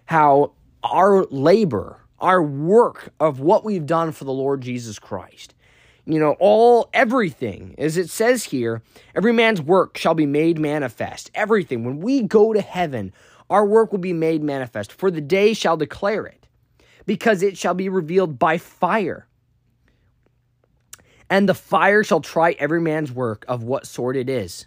How 0.05 0.53
our 0.83 1.25
labor, 1.25 1.99
our 2.19 2.41
work 2.41 3.13
of 3.19 3.39
what 3.39 3.65
we've 3.65 3.85
done 3.85 4.11
for 4.11 4.23
the 4.23 4.31
Lord 4.31 4.61
Jesus 4.61 4.99
Christ 4.99 5.53
you 6.07 6.19
know, 6.19 6.37
all 6.39 6.89
everything, 6.93 7.75
as 7.77 7.97
it 7.97 8.09
says 8.09 8.45
here, 8.45 8.81
every 9.13 9.33
man's 9.33 9.61
work 9.61 9.97
shall 9.97 10.13
be 10.13 10.25
made 10.25 10.57
manifest. 10.57 11.29
Everything. 11.35 11.83
When 11.83 11.99
we 11.99 12.21
go 12.23 12.53
to 12.53 12.61
heaven, 12.61 13.11
our 13.49 13.65
work 13.65 13.91
will 13.91 13.99
be 13.99 14.13
made 14.13 14.43
manifest, 14.43 14.91
for 14.91 15.09
the 15.09 15.21
day 15.21 15.53
shall 15.53 15.77
declare 15.77 16.25
it, 16.25 16.47
because 17.05 17.41
it 17.41 17.57
shall 17.57 17.73
be 17.73 17.89
revealed 17.89 18.37
by 18.37 18.57
fire. 18.57 19.27
And 21.29 21.47
the 21.47 21.53
fire 21.53 22.03
shall 22.03 22.21
try 22.21 22.51
every 22.53 22.81
man's 22.81 23.11
work 23.11 23.45
of 23.47 23.63
what 23.63 23.85
sort 23.85 24.15
it 24.15 24.29
is. 24.29 24.65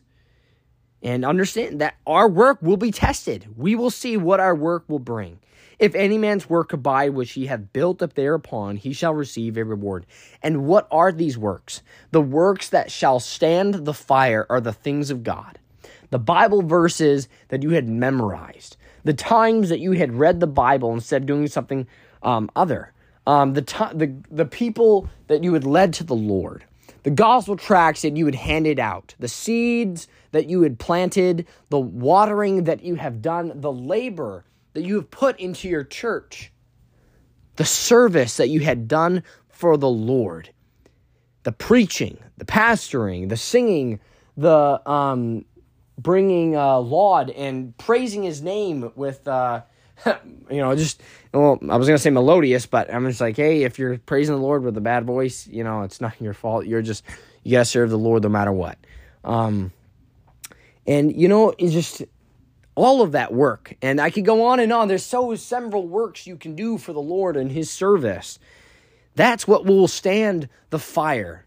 And 1.02 1.24
understand 1.24 1.80
that 1.80 1.94
our 2.06 2.28
work 2.28 2.60
will 2.60 2.76
be 2.76 2.90
tested. 2.90 3.46
We 3.56 3.74
will 3.74 3.90
see 3.90 4.16
what 4.18 4.40
our 4.40 4.54
work 4.54 4.84
will 4.86 4.98
bring. 4.98 5.38
If 5.78 5.94
any 5.94 6.18
man's 6.18 6.50
work 6.50 6.74
abide 6.74 7.14
which 7.14 7.32
he 7.32 7.46
hath 7.46 7.72
built 7.72 8.02
up 8.02 8.12
thereupon, 8.12 8.76
he 8.76 8.92
shall 8.92 9.14
receive 9.14 9.56
a 9.56 9.64
reward. 9.64 10.04
And 10.42 10.66
what 10.66 10.86
are 10.90 11.10
these 11.10 11.38
works? 11.38 11.82
The 12.10 12.20
works 12.20 12.68
that 12.68 12.90
shall 12.90 13.18
stand 13.18 13.86
the 13.86 13.94
fire 13.94 14.46
are 14.50 14.60
the 14.60 14.74
things 14.74 15.10
of 15.10 15.22
God. 15.22 15.59
The 16.10 16.18
Bible 16.18 16.62
verses 16.62 17.28
that 17.48 17.62
you 17.62 17.70
had 17.70 17.88
memorized, 17.88 18.76
the 19.04 19.14
times 19.14 19.68
that 19.68 19.80
you 19.80 19.92
had 19.92 20.14
read 20.14 20.40
the 20.40 20.46
Bible 20.46 20.92
instead 20.92 21.22
of 21.22 21.26
doing 21.26 21.46
something 21.46 21.86
um, 22.22 22.50
other, 22.54 22.92
um, 23.26 23.54
the, 23.54 23.62
the, 23.94 24.14
the 24.30 24.44
people 24.44 25.08
that 25.28 25.44
you 25.44 25.54
had 25.54 25.64
led 25.64 25.92
to 25.94 26.04
the 26.04 26.14
Lord, 26.14 26.64
the 27.02 27.10
gospel 27.10 27.56
tracts 27.56 28.02
that 28.02 28.16
you 28.16 28.26
had 28.26 28.34
handed 28.34 28.78
out, 28.78 29.14
the 29.18 29.28
seeds 29.28 30.08
that 30.32 30.48
you 30.48 30.62
had 30.62 30.78
planted, 30.78 31.46
the 31.70 31.78
watering 31.78 32.64
that 32.64 32.82
you 32.82 32.96
have 32.96 33.22
done, 33.22 33.52
the 33.60 33.72
labor 33.72 34.44
that 34.74 34.82
you 34.82 34.96
have 34.96 35.10
put 35.10 35.38
into 35.40 35.68
your 35.68 35.84
church, 35.84 36.52
the 37.56 37.64
service 37.64 38.36
that 38.36 38.48
you 38.48 38.60
had 38.60 38.88
done 38.88 39.22
for 39.48 39.76
the 39.76 39.88
Lord, 39.88 40.50
the 41.42 41.52
preaching, 41.52 42.18
the 42.36 42.44
pastoring, 42.44 43.28
the 43.28 43.36
singing, 43.36 44.00
the 44.36 44.80
um, 44.88 45.44
bringing 46.02 46.56
uh, 46.56 46.78
laud 46.78 47.30
and 47.30 47.76
praising 47.76 48.22
His 48.22 48.42
name 48.42 48.92
with. 48.94 49.26
Uh, 49.26 49.62
you 50.50 50.58
know, 50.58 50.74
just 50.74 51.02
well, 51.32 51.58
I 51.68 51.76
was 51.76 51.86
gonna 51.86 51.98
say 51.98 52.10
melodious, 52.10 52.66
but 52.66 52.92
I'm 52.92 53.06
just 53.06 53.20
like, 53.20 53.36
hey, 53.36 53.64
if 53.64 53.78
you're 53.78 53.98
praising 53.98 54.34
the 54.34 54.40
Lord 54.40 54.62
with 54.62 54.76
a 54.76 54.80
bad 54.80 55.04
voice, 55.04 55.46
you 55.46 55.64
know, 55.64 55.82
it's 55.82 56.00
not 56.00 56.14
your 56.20 56.34
fault. 56.34 56.66
You're 56.66 56.82
just 56.82 57.04
you 57.42 57.52
gotta 57.52 57.64
serve 57.64 57.90
the 57.90 57.98
Lord 57.98 58.22
no 58.22 58.28
matter 58.28 58.52
what. 58.52 58.78
Um, 59.24 59.72
and 60.86 61.14
you 61.14 61.28
know, 61.28 61.54
it's 61.58 61.72
just 61.72 62.02
all 62.74 63.02
of 63.02 63.12
that 63.12 63.32
work, 63.32 63.76
and 63.82 64.00
I 64.00 64.10
could 64.10 64.24
go 64.24 64.46
on 64.46 64.60
and 64.60 64.72
on. 64.72 64.88
There's 64.88 65.04
so 65.04 65.34
several 65.34 65.86
works 65.86 66.26
you 66.26 66.36
can 66.36 66.54
do 66.54 66.78
for 66.78 66.92
the 66.92 67.00
Lord 67.00 67.36
and 67.36 67.52
His 67.52 67.70
service. 67.70 68.38
That's 69.16 69.46
what 69.46 69.66
will 69.66 69.88
stand 69.88 70.48
the 70.70 70.78
fire, 70.78 71.44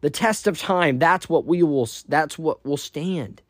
the 0.00 0.10
test 0.10 0.46
of 0.46 0.58
time. 0.58 0.98
That's 0.98 1.28
what 1.28 1.44
we 1.44 1.62
will. 1.62 1.88
That's 2.08 2.38
what 2.38 2.64
will 2.64 2.76
stand. 2.76 3.42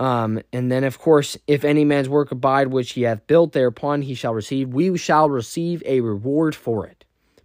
Um, 0.00 0.40
and 0.50 0.72
then, 0.72 0.82
of 0.84 0.98
course, 0.98 1.36
if 1.46 1.62
any 1.62 1.84
man's 1.84 2.08
work 2.08 2.32
abide 2.32 2.68
which 2.68 2.92
he 2.92 3.02
hath 3.02 3.26
built 3.26 3.52
thereupon, 3.52 4.00
he 4.00 4.14
shall 4.14 4.32
receive, 4.32 4.70
we 4.70 4.96
shall 4.96 5.28
receive 5.28 5.82
a 5.84 6.00
reward 6.00 6.56
for 6.56 6.86
it. 6.86 7.04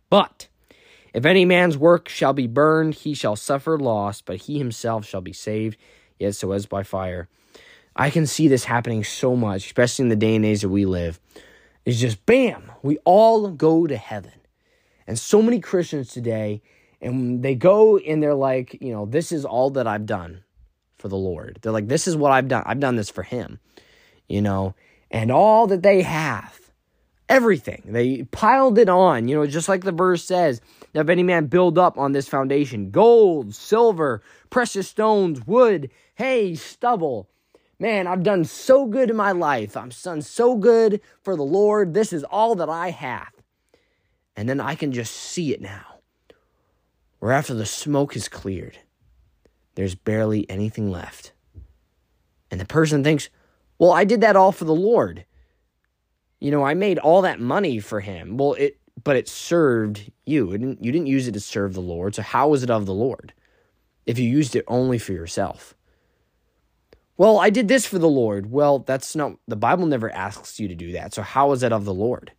But 0.10 0.48
if 1.14 1.26
any 1.26 1.44
man's 1.44 1.78
work 1.78 2.08
shall 2.08 2.32
be 2.32 2.48
burned, 2.48 2.94
he 2.94 3.14
shall 3.14 3.36
suffer 3.36 3.78
loss, 3.78 4.22
but 4.22 4.38
he 4.38 4.58
himself 4.58 5.06
shall 5.06 5.20
be 5.20 5.34
saved, 5.34 5.78
yet 6.18 6.34
so 6.34 6.54
as 6.54 6.66
by 6.66 6.84
fire. 6.84 7.28
I 7.94 8.10
can 8.10 8.26
see 8.26 8.48
this 8.48 8.64
happening 8.64 9.04
so 9.04 9.36
much, 9.36 9.66
especially 9.66 10.04
in 10.04 10.10
the 10.10 10.16
day 10.16 10.38
and 10.38 10.46
age 10.46 10.62
that 10.62 10.70
we 10.70 10.86
live. 10.86 11.20
It's 11.84 12.00
just 12.00 12.26
bam, 12.26 12.72
we 12.82 13.00
all 13.04 13.50
go 13.50 13.86
to 13.86 13.98
heaven. 13.98 14.32
And 15.06 15.20
so 15.20 15.42
many 15.42 15.60
Christians 15.60 16.14
today, 16.14 16.62
and 17.02 17.44
they 17.44 17.56
go 17.56 17.98
and 17.98 18.24
they're 18.24 18.34
like, 18.34 18.82
you 18.82 18.94
know, 18.94 19.06
this 19.06 19.34
is 19.34 19.44
all 19.44 19.72
that 19.72 19.88
I've 19.88 20.06
done 20.06 20.45
for 21.06 21.10
the 21.10 21.16
Lord. 21.16 21.60
They're 21.62 21.72
like, 21.72 21.88
this 21.88 22.08
is 22.08 22.18
what 22.18 22.32
I've 22.32 22.48
done. 22.48 22.64
I've 22.66 22.80
done 22.80 22.96
this 22.96 23.12
for 23.12 23.22
Him, 23.22 23.60
you 24.28 24.42
know, 24.42 24.74
and 25.12 25.32
all 25.32 25.68
that 25.68 25.84
they 25.84 26.02
have, 26.02 26.60
everything, 27.30 27.84
they 27.86 28.24
piled 28.24 28.80
it 28.80 28.90
on, 28.90 29.28
you 29.28 29.36
know, 29.36 29.46
just 29.46 29.70
like 29.70 29.84
the 29.84 29.92
verse 29.92 30.26
says, 30.26 30.62
now 30.96 31.02
if 31.02 31.10
any 31.10 31.22
man 31.22 31.46
build 31.46 31.78
up 31.78 32.00
on 32.00 32.14
this 32.14 32.28
foundation 32.28 32.90
gold, 32.90 33.54
silver, 33.54 34.24
precious 34.50 34.90
stones, 34.90 35.46
wood, 35.46 35.92
hay, 36.16 36.56
stubble. 36.56 37.30
Man, 37.78 38.08
I've 38.08 38.24
done 38.24 38.44
so 38.44 38.88
good 38.88 39.12
in 39.12 39.16
my 39.16 39.32
life. 39.32 39.78
I'm 39.78 39.92
done 40.02 40.24
so 40.24 40.56
good 40.56 41.02
for 41.22 41.36
the 41.36 41.44
Lord. 41.44 41.94
This 41.94 42.14
is 42.14 42.24
all 42.24 42.56
that 42.56 42.70
I 42.70 42.90
have. 42.90 43.30
And 44.36 44.50
then 44.50 44.60
I 44.60 44.74
can 44.74 44.92
just 44.92 45.14
see 45.14 45.54
it 45.54 45.62
now. 45.62 46.00
Where 47.20 47.32
after 47.32 47.54
the 47.54 47.68
smoke 47.68 48.16
is 48.16 48.28
cleared, 48.28 48.80
there's 49.76 49.96
barely 49.96 50.50
anything 50.50 50.90
left. 50.90 51.34
And 52.50 52.60
the 52.60 52.66
person 52.66 53.04
thinks, 53.04 53.30
well, 53.78 53.92
I 53.92 54.06
did 54.06 54.22
that 54.22 54.36
all 54.36 54.52
for 54.52 54.66
the 54.66 54.76
Lord. 54.76 55.26
You 56.40 56.52
know, 56.52 56.64
I 56.64 56.74
made 56.74 57.00
all 57.00 57.22
that 57.22 57.40
money 57.40 57.80
for 57.80 58.00
him. 58.00 58.38
Well, 58.38 58.54
it 58.54 58.80
but 59.04 59.16
it 59.18 59.28
served 59.28 60.12
you. 60.26 60.52
It 60.54 60.60
didn't, 60.60 60.84
you 60.84 60.92
didn't 60.92 61.08
use 61.08 61.28
it 61.28 61.34
to 61.34 61.40
serve 61.40 61.74
the 61.74 61.82
Lord. 61.82 62.16
So 62.16 62.22
how 62.22 62.50
was 62.50 62.64
it 62.64 62.72
of 62.72 62.86
the 62.86 62.94
Lord? 62.94 63.34
If 64.06 64.18
you 64.18 64.30
used 64.30 64.56
it 64.56 64.64
only 64.68 64.98
for 64.98 65.12
yourself. 65.12 65.76
Well, 67.18 67.40
I 67.40 67.50
did 67.50 67.68
this 67.68 67.86
for 67.86 68.00
the 68.00 68.10
Lord. 68.10 68.52
Well, 68.52 68.80
that's 68.80 69.16
not 69.16 69.34
the 69.48 69.56
Bible 69.56 69.86
never 69.86 70.12
asks 70.14 70.60
you 70.60 70.68
to 70.68 70.76
do 70.76 70.92
that. 70.94 71.14
So 71.14 71.22
how 71.22 71.52
is 71.52 71.64
it 71.64 71.72
of 71.72 71.86
the 71.86 71.94
Lord? 71.94 72.32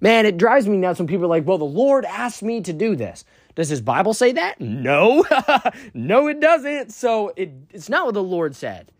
Man, 0.00 0.26
it 0.26 0.36
drives 0.36 0.68
me 0.68 0.76
nuts 0.76 0.98
when 0.98 1.08
people 1.08 1.24
are 1.24 1.28
like, 1.28 1.46
"Well, 1.46 1.56
the 1.56 1.64
Lord 1.64 2.04
asked 2.04 2.42
me 2.42 2.60
to 2.60 2.72
do 2.72 2.94
this." 2.94 3.24
Does 3.56 3.70
his 3.70 3.80
Bible 3.80 4.12
say 4.12 4.32
that? 4.32 4.60
No. 4.60 5.24
no, 5.94 6.28
it 6.28 6.40
doesn't. 6.40 6.92
So 6.92 7.32
it, 7.36 7.52
it's 7.70 7.88
not 7.88 8.04
what 8.04 8.14
the 8.14 8.22
Lord 8.22 8.54
said. 8.54 8.92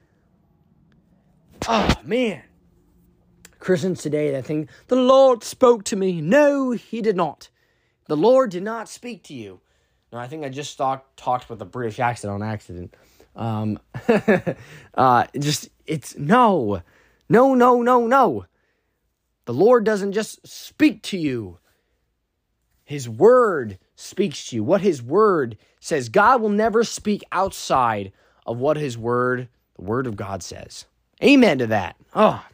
Oh, 1.69 1.93
man. 2.03 2.43
Christians 3.59 4.03
today, 4.03 4.31
they 4.31 4.41
think, 4.41 4.71
the 4.89 4.97
Lord 4.97 5.45
spoke 5.45 5.85
to 5.85 5.97
me. 5.97 6.23
No, 6.23 6.71
he 6.73 7.03
did 7.03 7.17
not. 7.17 7.51
The 8.07 8.17
Lord 8.17 8.51
did 8.51 8.63
not 8.63 8.89
speak 8.89 9.23
to 9.25 9.35
you. 9.35 9.61
No, 10.11 10.19
I 10.19 10.27
think 10.27 10.43
I 10.43 10.49
just 10.49 10.79
talk, 10.79 11.15
talked 11.17 11.51
with 11.51 11.61
a 11.61 11.67
British 11.67 12.01
accent 12.01 12.33
on 12.33 12.43
accident. 12.43 12.95
Um, 13.35 13.79
uh, 14.95 15.27
just, 15.39 15.69
it's 15.85 16.17
no, 16.17 16.83
no, 17.29 17.55
no, 17.55 17.83
no, 17.83 18.07
no. 18.07 18.47
The 19.45 19.53
Lord 19.53 19.85
doesn't 19.85 20.13
just 20.13 20.47
speak 20.47 21.03
to 21.05 21.19
you. 21.19 21.59
His 22.85 23.07
word 23.07 23.79
speaks 23.97 24.49
to 24.49 24.57
you, 24.57 24.63
what 24.63 24.83
His 24.83 25.03
Word 25.03 25.59
says. 25.81 26.09
God 26.09 26.41
will 26.41 26.51
never 26.51 26.85
speak 26.85 27.25
outside 27.33 28.13
of 28.47 28.59
what 28.59 28.77
His 28.77 28.97
Word, 28.97 29.49
the 29.77 29.83
Word 29.83 30.07
of 30.07 30.17
God 30.17 30.43
says. 30.43 30.85
Amen 31.23 31.59
to 31.59 31.67
that. 31.69 31.97
Oh, 32.15 32.45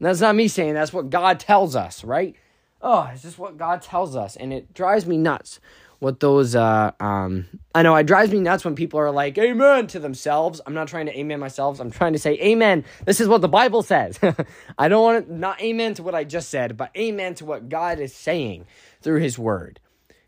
that's 0.00 0.20
not 0.20 0.36
me 0.36 0.48
saying 0.48 0.74
that's 0.74 0.92
what 0.92 1.10
God 1.10 1.40
tells 1.40 1.74
us, 1.74 2.04
right? 2.04 2.36
Oh, 2.82 3.08
it's 3.12 3.22
just 3.22 3.38
what 3.38 3.56
God 3.56 3.80
tells 3.80 4.14
us, 4.14 4.36
and 4.36 4.52
it 4.52 4.74
drives 4.74 5.06
me 5.06 5.16
nuts. 5.16 5.58
What 6.00 6.20
those, 6.20 6.54
uh, 6.54 6.90
um, 7.00 7.46
I 7.74 7.82
know 7.82 7.96
it 7.96 8.04
drives 8.04 8.30
me 8.30 8.40
nuts 8.40 8.62
when 8.62 8.74
people 8.74 9.00
are 9.00 9.10
like, 9.10 9.38
Amen 9.38 9.86
to 9.86 9.98
themselves. 9.98 10.60
I'm 10.66 10.74
not 10.74 10.88
trying 10.88 11.06
to 11.06 11.18
amen 11.18 11.40
myself. 11.40 11.80
I'm 11.80 11.90
trying 11.90 12.12
to 12.12 12.18
say, 12.18 12.34
Amen. 12.40 12.84
This 13.06 13.20
is 13.20 13.28
what 13.28 13.40
the 13.40 13.48
Bible 13.48 13.82
says. 13.82 14.18
I 14.78 14.88
don't 14.88 15.02
want 15.02 15.26
to, 15.26 15.34
not 15.34 15.62
amen 15.62 15.94
to 15.94 16.02
what 16.02 16.14
I 16.14 16.24
just 16.24 16.50
said, 16.50 16.76
but 16.76 16.90
amen 16.94 17.36
to 17.36 17.46
what 17.46 17.70
God 17.70 18.00
is 18.00 18.14
saying 18.14 18.66
through 19.00 19.20
His 19.20 19.38
Word. 19.38 19.80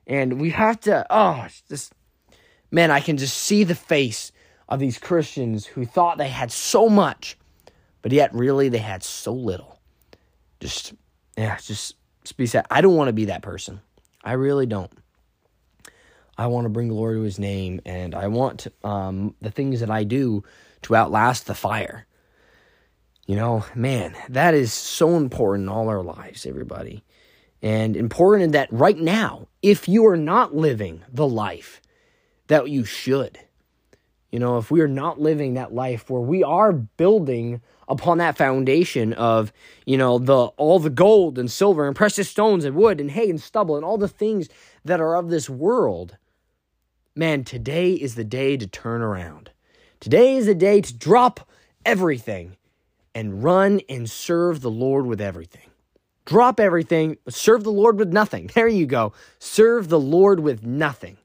And 0.07 0.41
we 0.41 0.51
have 0.51 0.81
to, 0.81 1.05
oh, 1.11 1.47
just, 1.69 1.93
man, 2.71 2.91
I 2.91 3.01
can 3.01 3.17
just 3.17 3.37
see 3.37 3.65
the 3.65 3.75
face 3.75 4.31
of 4.69 4.79
these 4.79 4.99
Christians 4.99 5.67
who 5.67 5.85
thought 5.85 6.19
they 6.19 6.29
had 6.29 6.53
so 6.53 6.89
much, 6.89 7.37
but 8.03 8.13
yet 8.13 8.33
really 8.33 8.69
they 8.69 8.79
had 8.79 9.03
so 9.03 9.33
little. 9.33 9.81
Just, 10.61 10.95
yeah, 11.37 11.57
just, 11.57 11.97
just 12.23 12.37
be 12.37 12.47
sad. 12.47 12.67
I 12.71 12.81
don't 12.81 12.95
want 12.95 13.09
to 13.09 13.13
be 13.13 13.27
that 13.27 13.43
person. 13.43 13.81
I 14.23 14.33
really 14.33 14.67
don't. 14.67 14.93
I 16.39 16.47
want 16.49 16.67
to 16.67 16.71
bring 16.71 16.89
glory 16.89 17.17
to 17.17 17.23
his 17.23 17.39
name, 17.39 17.81
and 17.87 18.15
I 18.15 18.27
want 18.29 18.67
um, 18.85 19.35
the 19.41 19.51
things 19.51 19.81
that 19.81 19.91
I 19.91 20.05
do 20.05 20.45
to 20.83 20.95
outlast 20.95 21.47
the 21.47 21.55
fire. 21.55 22.07
You 23.27 23.37
know, 23.37 23.65
man, 23.75 24.15
that 24.29 24.55
is 24.55 24.73
so 24.73 25.17
important 25.17 25.65
in 25.65 25.69
all 25.69 25.89
our 25.89 26.03
lives, 26.03 26.47
everybody 26.47 27.03
and 27.63 27.97
important 27.97 28.45
in 28.45 28.51
that 28.53 28.73
right 28.73 28.99
now, 28.99 29.49
if 29.63 29.89
you 29.89 30.07
are 30.07 30.17
not 30.17 30.55
living 30.55 31.03
the 31.13 31.27
life 31.27 31.81
that 32.49 32.69
you 32.69 32.85
should, 32.85 33.39
you 34.31 34.39
know, 34.39 34.59
if 34.59 34.71
we 34.71 34.81
are 34.81 34.89
not 34.89 35.21
living 35.21 35.55
that 35.55 35.75
life 35.75 36.11
where 36.11 36.21
we 36.21 36.43
are 36.43 36.73
building 36.73 37.61
upon 37.89 38.19
that 38.19 38.37
foundation 38.37 39.13
of, 39.15 39.53
you 39.85 39.97
know, 39.97 40.19
the 40.19 40.35
all 40.35 40.79
the 40.79 40.91
gold 40.91 41.39
and 41.39 41.51
silver 41.51 41.87
and 41.87 41.97
precious 41.97 42.29
stones 42.29 42.65
and 42.65 42.77
wood 42.77 43.01
and 43.01 43.13
hay 43.13 43.31
and 43.31 43.41
stubble 43.41 43.77
and 43.77 43.85
all 43.85 43.99
the 43.99 44.09
things 44.09 44.49
that 44.85 45.01
are 45.01 45.17
of 45.17 45.31
this 45.31 45.49
world, 45.49 46.17
man, 47.15 47.45
today 47.45 47.93
is 47.93 48.15
the 48.15 48.25
day 48.25 48.57
to 48.57 48.67
turn 48.67 49.01
around. 49.01 49.51
Today 50.01 50.37
is 50.37 50.47
the 50.47 50.55
day 50.55 50.81
to 50.81 50.95
drop 50.95 51.49
everything 51.85 52.57
and 53.15 53.43
run 53.43 53.81
and 53.89 54.11
serve 54.11 54.61
the 54.61 54.71
Lord 54.71 55.07
with 55.07 55.21
everything. 55.21 55.71
Drop 56.27 56.59
everything, 56.59 57.19
serve 57.29 57.63
the 57.63 57.71
Lord 57.73 57.99
with 57.99 58.13
nothing. 58.13 58.51
There 58.55 58.69
you 58.69 58.87
go. 58.87 59.13
Serve 59.39 59.89
the 59.89 60.01
Lord 60.01 60.41
with 60.41 60.65
nothing. 60.65 61.19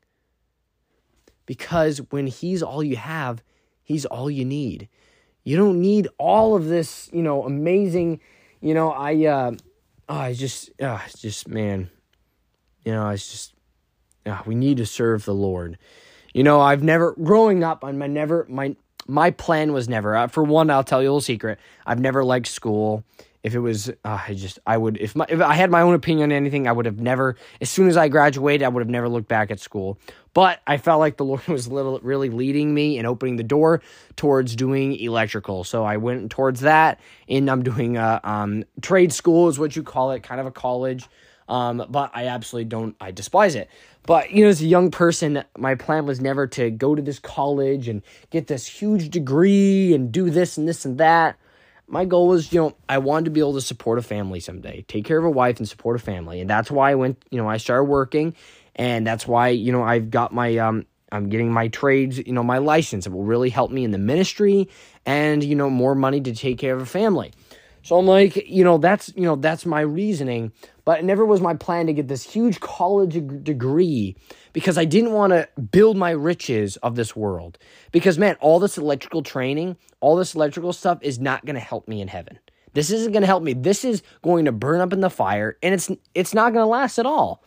Because 1.45 1.97
when 2.11 2.27
He's 2.27 2.63
all 2.63 2.83
you 2.83 2.95
have, 2.95 3.43
He's 3.83 4.05
all 4.05 4.29
you 4.29 4.45
need. 4.45 4.87
You 5.43 5.57
don't 5.57 5.81
need 5.81 6.07
all 6.19 6.55
of 6.55 6.67
this, 6.67 7.09
you 7.11 7.23
know, 7.23 7.43
amazing, 7.43 8.21
you 8.61 8.75
know, 8.75 8.91
I, 8.91 9.25
uh, 9.25 9.51
oh, 10.07 10.15
I 10.15 10.33
just, 10.33 10.69
uh, 10.79 10.99
just, 11.17 11.47
man, 11.47 11.89
you 12.85 12.91
know, 12.91 13.09
it's 13.09 13.31
just, 13.31 13.53
uh, 14.27 14.39
we 14.45 14.53
need 14.53 14.77
to 14.77 14.85
serve 14.85 15.25
the 15.25 15.33
Lord. 15.33 15.79
You 16.31 16.43
know, 16.43 16.61
I've 16.61 16.83
never, 16.83 17.13
growing 17.13 17.63
up, 17.63 17.83
I'm 17.83 17.97
never, 18.13 18.45
my, 18.49 18.75
my 19.07 19.31
plan 19.31 19.73
was 19.73 19.89
never, 19.89 20.15
uh, 20.15 20.27
for 20.27 20.43
one, 20.43 20.69
I'll 20.69 20.83
tell 20.83 21.01
you 21.01 21.07
a 21.07 21.09
little 21.09 21.21
secret. 21.21 21.57
I've 21.87 21.99
never 21.99 22.23
liked 22.23 22.47
school 22.47 23.03
if 23.43 23.55
it 23.55 23.59
was 23.59 23.89
uh, 23.89 24.19
I 24.27 24.33
just 24.33 24.59
I 24.65 24.77
would 24.77 24.97
if 24.97 25.15
my 25.15 25.25
if 25.29 25.41
I 25.41 25.53
had 25.53 25.71
my 25.71 25.81
own 25.81 25.93
opinion 25.93 26.31
on 26.31 26.35
anything 26.35 26.67
I 26.67 26.71
would 26.71 26.85
have 26.85 26.99
never 26.99 27.37
as 27.59 27.69
soon 27.69 27.87
as 27.87 27.97
I 27.97 28.07
graduated 28.07 28.63
I 28.63 28.69
would 28.69 28.81
have 28.81 28.89
never 28.89 29.09
looked 29.09 29.27
back 29.27 29.51
at 29.51 29.59
school 29.59 29.97
but 30.33 30.61
I 30.67 30.77
felt 30.77 30.99
like 30.99 31.17
the 31.17 31.25
Lord 31.31 31.45
was 31.47 31.67
little 31.67 31.99
really 32.01 32.29
leading 32.29 32.73
me 32.73 32.97
and 32.97 33.07
opening 33.07 33.35
the 33.37 33.43
door 33.43 33.81
towards 34.15 34.55
doing 34.55 34.95
electrical 34.95 35.63
so 35.63 35.83
I 35.83 35.97
went 35.97 36.31
towards 36.31 36.61
that 36.61 36.99
and 37.27 37.49
I'm 37.49 37.63
doing 37.63 37.97
a 37.97 38.19
um, 38.23 38.63
trade 38.81 39.13
school 39.13 39.47
is 39.49 39.59
what 39.59 39.75
you 39.75 39.83
call 39.83 40.11
it 40.11 40.23
kind 40.23 40.39
of 40.39 40.47
a 40.47 40.51
college 40.51 41.07
Um, 41.47 41.85
but 41.89 42.11
I 42.13 42.27
absolutely 42.27 42.69
don't, 42.69 42.95
I 43.01 43.11
despise 43.11 43.55
it. 43.55 43.69
But, 44.03 44.31
you 44.31 44.43
know, 44.43 44.49
as 44.49 44.61
a 44.61 44.65
young 44.65 44.89
person, 44.89 45.43
my 45.57 45.75
plan 45.75 46.05
was 46.05 46.21
never 46.21 46.47
to 46.47 46.71
go 46.71 46.95
to 46.95 47.01
this 47.01 47.19
college 47.19 47.89
and 47.89 48.01
get 48.29 48.47
this 48.47 48.65
huge 48.65 49.09
degree 49.09 49.93
and 49.93 50.11
do 50.11 50.29
this 50.29 50.57
and 50.57 50.65
this 50.65 50.85
and 50.85 50.97
that. 50.99 51.37
My 51.87 52.05
goal 52.05 52.27
was, 52.27 52.53
you 52.53 52.61
know, 52.61 52.75
I 52.87 52.99
wanted 52.99 53.25
to 53.25 53.31
be 53.31 53.41
able 53.41 53.55
to 53.55 53.61
support 53.61 53.99
a 53.99 54.01
family 54.01 54.39
someday, 54.39 54.85
take 54.87 55.05
care 55.05 55.17
of 55.17 55.25
a 55.25 55.29
wife 55.29 55.57
and 55.57 55.67
support 55.67 55.97
a 55.97 55.99
family. 55.99 56.39
And 56.39 56.49
that's 56.49 56.71
why 56.71 56.91
I 56.91 56.95
went, 56.95 57.23
you 57.31 57.37
know, 57.37 57.49
I 57.49 57.57
started 57.57 57.85
working 57.85 58.33
and 58.75 59.05
that's 59.05 59.27
why, 59.27 59.49
you 59.49 59.71
know, 59.71 59.83
I've 59.83 60.09
got 60.09 60.33
my, 60.33 60.57
um, 60.57 60.85
I'm 61.11 61.27
getting 61.27 61.51
my 61.51 61.67
trades, 61.67 62.17
you 62.17 62.31
know, 62.31 62.43
my 62.43 62.59
license. 62.59 63.05
It 63.05 63.11
will 63.11 63.25
really 63.25 63.49
help 63.49 63.71
me 63.71 63.83
in 63.83 63.91
the 63.91 63.97
ministry 63.97 64.69
and, 65.05 65.43
you 65.43 65.55
know, 65.55 65.69
more 65.69 65.95
money 65.95 66.21
to 66.21 66.33
take 66.33 66.57
care 66.57 66.73
of 66.73 66.81
a 66.81 66.85
family. 66.85 67.33
So 67.83 67.97
I'm 67.97 68.05
like, 68.05 68.47
you 68.47 68.63
know, 68.63 68.77
that's, 68.77 69.11
you 69.15 69.23
know, 69.23 69.35
that's 69.35 69.65
my 69.65 69.81
reasoning. 69.81 70.51
But 70.85 70.99
it 70.99 71.05
never 71.05 71.25
was 71.25 71.41
my 71.41 71.55
plan 71.55 71.87
to 71.87 71.93
get 71.93 72.07
this 72.07 72.23
huge 72.23 72.59
college 72.59 73.13
degree 73.43 74.15
because 74.53 74.77
I 74.77 74.85
didn't 74.85 75.13
want 75.13 75.31
to 75.31 75.47
build 75.59 75.97
my 75.97 76.11
riches 76.11 76.77
of 76.77 76.95
this 76.95 77.15
world. 77.15 77.57
Because, 77.91 78.17
man, 78.17 78.35
all 78.39 78.59
this 78.59 78.77
electrical 78.77 79.23
training, 79.23 79.77
all 79.99 80.15
this 80.15 80.35
electrical 80.35 80.73
stuff 80.73 80.99
is 81.01 81.19
not 81.19 81.45
going 81.45 81.55
to 81.55 81.61
help 81.61 81.87
me 81.87 82.01
in 82.01 82.07
heaven. 82.07 82.39
This 82.73 82.89
isn't 82.89 83.11
going 83.11 83.21
to 83.21 83.27
help 83.27 83.43
me. 83.43 83.53
This 83.53 83.83
is 83.83 84.01
going 84.23 84.45
to 84.45 84.51
burn 84.51 84.79
up 84.79 84.93
in 84.93 85.01
the 85.01 85.09
fire 85.09 85.57
and 85.61 85.73
it's 85.73 85.91
it's 86.15 86.33
not 86.33 86.53
going 86.53 86.63
to 86.63 86.69
last 86.69 86.99
at 86.99 87.05
all. 87.05 87.43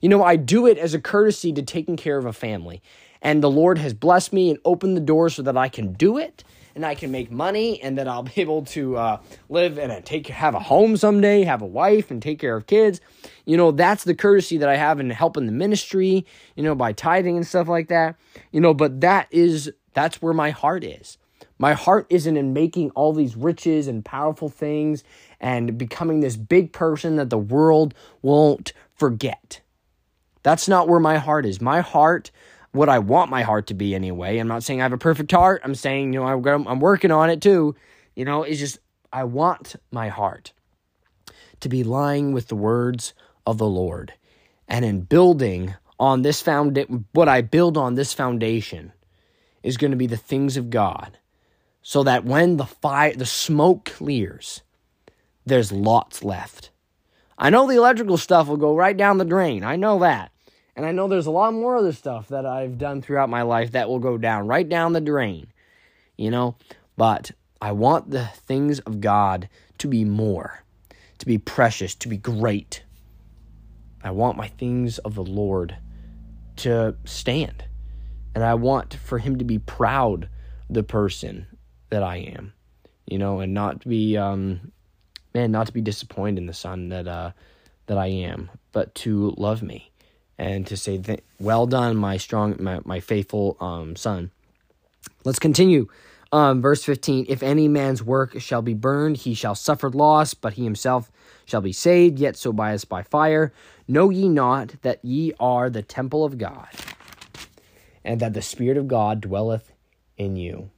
You 0.00 0.08
know, 0.08 0.22
I 0.22 0.36
do 0.36 0.66
it 0.66 0.78
as 0.78 0.94
a 0.94 1.00
courtesy 1.00 1.52
to 1.52 1.62
taking 1.62 1.96
care 1.96 2.18
of 2.18 2.26
a 2.26 2.32
family. 2.32 2.82
And 3.22 3.42
the 3.42 3.50
Lord 3.50 3.78
has 3.78 3.94
blessed 3.94 4.32
me 4.32 4.50
and 4.50 4.58
opened 4.64 4.96
the 4.96 5.02
door 5.02 5.30
so 5.30 5.42
that 5.42 5.56
I 5.56 5.68
can 5.68 5.94
do 5.94 6.18
it 6.18 6.44
and 6.74 6.84
I 6.84 6.94
can 6.94 7.10
make 7.10 7.30
money 7.30 7.80
and 7.80 7.98
that 7.98 8.08
I'll 8.08 8.22
be 8.22 8.32
able 8.36 8.64
to 8.66 8.96
uh, 8.96 9.20
live 9.48 9.78
and 9.78 10.04
take 10.04 10.26
have 10.28 10.54
a 10.54 10.60
home 10.60 10.96
someday, 10.96 11.44
have 11.44 11.62
a 11.62 11.66
wife 11.66 12.10
and 12.10 12.20
take 12.20 12.38
care 12.38 12.56
of 12.56 12.66
kids. 12.66 13.00
You 13.44 13.56
know, 13.56 13.70
that's 13.70 14.04
the 14.04 14.14
courtesy 14.14 14.58
that 14.58 14.68
I 14.68 14.76
have 14.76 15.00
in 15.00 15.10
helping 15.10 15.46
the 15.46 15.52
ministry, 15.52 16.26
you 16.56 16.62
know, 16.62 16.74
by 16.74 16.92
tithing 16.92 17.36
and 17.36 17.46
stuff 17.46 17.68
like 17.68 17.88
that. 17.88 18.16
You 18.52 18.60
know, 18.60 18.74
but 18.74 19.00
that 19.00 19.28
is 19.30 19.72
that's 19.92 20.20
where 20.20 20.34
my 20.34 20.50
heart 20.50 20.84
is. 20.84 21.18
My 21.58 21.74
heart 21.74 22.06
isn't 22.10 22.36
in 22.36 22.52
making 22.52 22.90
all 22.90 23.12
these 23.12 23.36
riches 23.36 23.86
and 23.86 24.04
powerful 24.04 24.48
things 24.48 25.04
and 25.40 25.78
becoming 25.78 26.20
this 26.20 26.36
big 26.36 26.72
person 26.72 27.16
that 27.16 27.30
the 27.30 27.38
world 27.38 27.94
won't 28.22 28.72
forget. 28.96 29.60
That's 30.42 30.68
not 30.68 30.88
where 30.88 31.00
my 31.00 31.18
heart 31.18 31.46
is. 31.46 31.60
My 31.60 31.80
heart 31.80 32.30
what 32.74 32.88
I 32.88 32.98
want 32.98 33.30
my 33.30 33.42
heart 33.42 33.68
to 33.68 33.74
be 33.74 33.94
anyway. 33.94 34.38
I'm 34.38 34.48
not 34.48 34.64
saying 34.64 34.80
I 34.80 34.84
have 34.84 34.92
a 34.92 34.98
perfect 34.98 35.30
heart. 35.30 35.62
I'm 35.64 35.76
saying, 35.76 36.12
you 36.12 36.20
know, 36.20 36.26
I'm, 36.26 36.66
I'm 36.66 36.80
working 36.80 37.12
on 37.12 37.30
it 37.30 37.40
too. 37.40 37.76
You 38.16 38.24
know, 38.24 38.42
it's 38.42 38.58
just, 38.58 38.78
I 39.12 39.24
want 39.24 39.76
my 39.92 40.08
heart 40.08 40.52
to 41.60 41.68
be 41.68 41.84
lying 41.84 42.32
with 42.32 42.48
the 42.48 42.56
words 42.56 43.14
of 43.46 43.58
the 43.58 43.66
Lord. 43.66 44.12
And 44.66 44.84
in 44.84 45.02
building 45.02 45.74
on 46.00 46.22
this 46.22 46.42
foundation, 46.42 47.04
what 47.12 47.28
I 47.28 47.42
build 47.42 47.76
on 47.76 47.94
this 47.94 48.12
foundation 48.12 48.92
is 49.62 49.76
going 49.76 49.92
to 49.92 49.96
be 49.96 50.08
the 50.08 50.16
things 50.16 50.56
of 50.56 50.70
God. 50.70 51.16
So 51.80 52.02
that 52.02 52.24
when 52.24 52.56
the 52.56 52.66
fire, 52.66 53.14
the 53.14 53.26
smoke 53.26 53.84
clears, 53.84 54.62
there's 55.46 55.70
lots 55.70 56.24
left. 56.24 56.70
I 57.38 57.50
know 57.50 57.68
the 57.68 57.76
electrical 57.76 58.16
stuff 58.16 58.48
will 58.48 58.56
go 58.56 58.74
right 58.74 58.96
down 58.96 59.18
the 59.18 59.24
drain. 59.24 59.62
I 59.62 59.76
know 59.76 60.00
that. 60.00 60.32
And 60.76 60.84
I 60.84 60.92
know 60.92 61.06
there's 61.06 61.26
a 61.26 61.30
lot 61.30 61.54
more 61.54 61.76
other 61.76 61.92
stuff 61.92 62.28
that 62.28 62.44
I've 62.44 62.78
done 62.78 63.00
throughout 63.00 63.28
my 63.28 63.42
life 63.42 63.72
that 63.72 63.88
will 63.88 64.00
go 64.00 64.18
down 64.18 64.48
right 64.48 64.68
down 64.68 64.92
the 64.92 65.00
drain, 65.00 65.46
you 66.16 66.30
know? 66.30 66.56
But 66.96 67.30
I 67.60 67.72
want 67.72 68.10
the 68.10 68.26
things 68.26 68.80
of 68.80 69.00
God 69.00 69.48
to 69.78 69.88
be 69.88 70.04
more, 70.04 70.64
to 71.18 71.26
be 71.26 71.38
precious, 71.38 71.94
to 71.96 72.08
be 72.08 72.16
great. 72.16 72.82
I 74.02 74.10
want 74.10 74.36
my 74.36 74.48
things 74.48 74.98
of 74.98 75.14
the 75.14 75.24
Lord 75.24 75.76
to 76.56 76.96
stand. 77.04 77.64
And 78.34 78.42
I 78.42 78.54
want 78.54 78.94
for 78.94 79.18
Him 79.18 79.38
to 79.38 79.44
be 79.44 79.60
proud 79.60 80.28
the 80.68 80.82
person 80.82 81.46
that 81.90 82.02
I 82.02 82.16
am, 82.16 82.52
you 83.06 83.18
know, 83.18 83.38
and 83.38 83.54
not 83.54 83.82
to 83.82 83.88
be, 83.88 84.16
um, 84.16 84.72
man, 85.34 85.52
not 85.52 85.68
to 85.68 85.72
be 85.72 85.80
disappointed 85.80 86.38
in 86.38 86.46
the 86.46 86.52
son 86.52 86.88
that, 86.88 87.06
uh, 87.06 87.30
that 87.86 87.96
I 87.96 88.06
am, 88.06 88.50
but 88.72 88.92
to 88.96 89.34
love 89.36 89.62
me 89.62 89.92
and 90.38 90.66
to 90.66 90.76
say, 90.76 91.00
"Well 91.38 91.66
done, 91.66 91.96
my 91.96 92.16
strong, 92.16 92.56
my, 92.60 92.80
my 92.84 93.00
faithful 93.00 93.56
um, 93.60 93.96
son." 93.96 94.30
Let's 95.24 95.38
continue. 95.38 95.88
Um, 96.32 96.60
verse 96.60 96.82
15 96.82 97.26
If 97.28 97.42
any 97.42 97.68
man's 97.68 98.02
work 98.02 98.40
shall 98.40 98.62
be 98.62 98.74
burned, 98.74 99.18
he 99.18 99.34
shall 99.34 99.54
suffer 99.54 99.88
loss, 99.88 100.34
but 100.34 100.54
he 100.54 100.64
himself 100.64 101.12
shall 101.44 101.60
be 101.60 101.72
saved, 101.72 102.18
yet 102.18 102.36
so 102.36 102.52
by 102.52 102.74
us 102.74 102.84
by 102.84 103.02
fire. 103.02 103.52
Know 103.86 104.10
ye 104.10 104.28
not 104.28 104.74
that 104.82 105.04
ye 105.04 105.32
are 105.38 105.70
the 105.70 105.82
temple 105.82 106.24
of 106.24 106.38
God, 106.38 106.68
and 108.04 108.18
that 108.20 108.34
the 108.34 108.42
Spirit 108.42 108.76
of 108.76 108.88
God 108.88 109.20
dwelleth 109.20 109.72
in 110.16 110.36
you? 110.36 110.70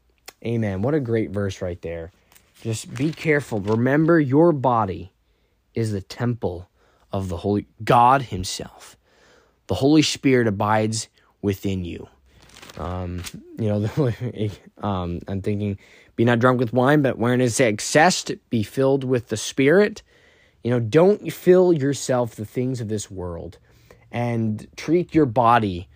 Amen. 0.45 0.83
What 0.83 0.95
a 0.95 1.01
great 1.01 1.31
verse 1.31 1.62
right 1.62 1.81
there. 1.81 2.12
Just 2.61 2.95
be 2.95 3.12
careful. 3.12 3.61
Remember, 3.61 4.21
your 4.21 4.53
body 4.53 5.12
is 5.75 5.92
the 5.92 6.03
temple 6.03 6.69
of 7.12 7.29
the 7.29 7.38
Holy 7.38 7.66
God 7.83 8.23
Himself 8.23 8.95
the 9.66 9.74
Holy 9.74 10.02
Spirit 10.02 10.46
abides 10.46 11.09
within 11.42 11.85
you. 11.85 12.09
Um, 12.79 13.22
you 13.59 13.68
know, 13.68 14.12
um, 14.87 15.20
I'm 15.29 15.42
thinking, 15.42 15.79
be 16.16 16.24
not 16.24 16.38
drunk 16.38 16.59
with 16.59 16.72
wine, 16.72 17.02
but 17.02 17.18
when 17.18 17.40
it's 17.40 17.61
excessed, 17.61 18.33
be 18.50 18.62
filled 18.62 19.05
with 19.05 19.29
the 19.29 19.37
Spirit. 19.37 20.02
You 20.62 20.70
know, 20.70 20.81
don't 20.81 21.33
fill 21.33 21.72
yourself 21.72 22.35
the 22.35 22.44
things 22.44 22.81
of 22.81 22.88
this 22.88 23.11
world, 23.11 23.59
and 24.11 24.66
treat 24.76 25.14
your 25.14 25.26
body 25.26 25.88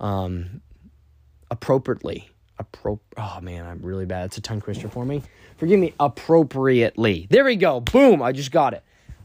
um, 0.00 0.62
appropriately. 1.50 2.30
Appro- 2.60 3.00
oh 3.16 3.38
man, 3.42 3.66
I'm 3.66 3.82
really 3.82 4.06
bad. 4.06 4.26
It's 4.26 4.38
a 4.38 4.40
tongue 4.40 4.60
twister 4.60 4.88
for 4.88 5.04
me. 5.04 5.22
Forgive 5.56 5.78
me. 5.78 5.92
Appropriately. 6.00 7.26
There 7.30 7.44
we 7.44 7.56
go. 7.56 7.80
Boom. 7.80 8.22
I 8.22 8.32
just 8.32 8.50
got 8.50 8.74
it 8.74 8.82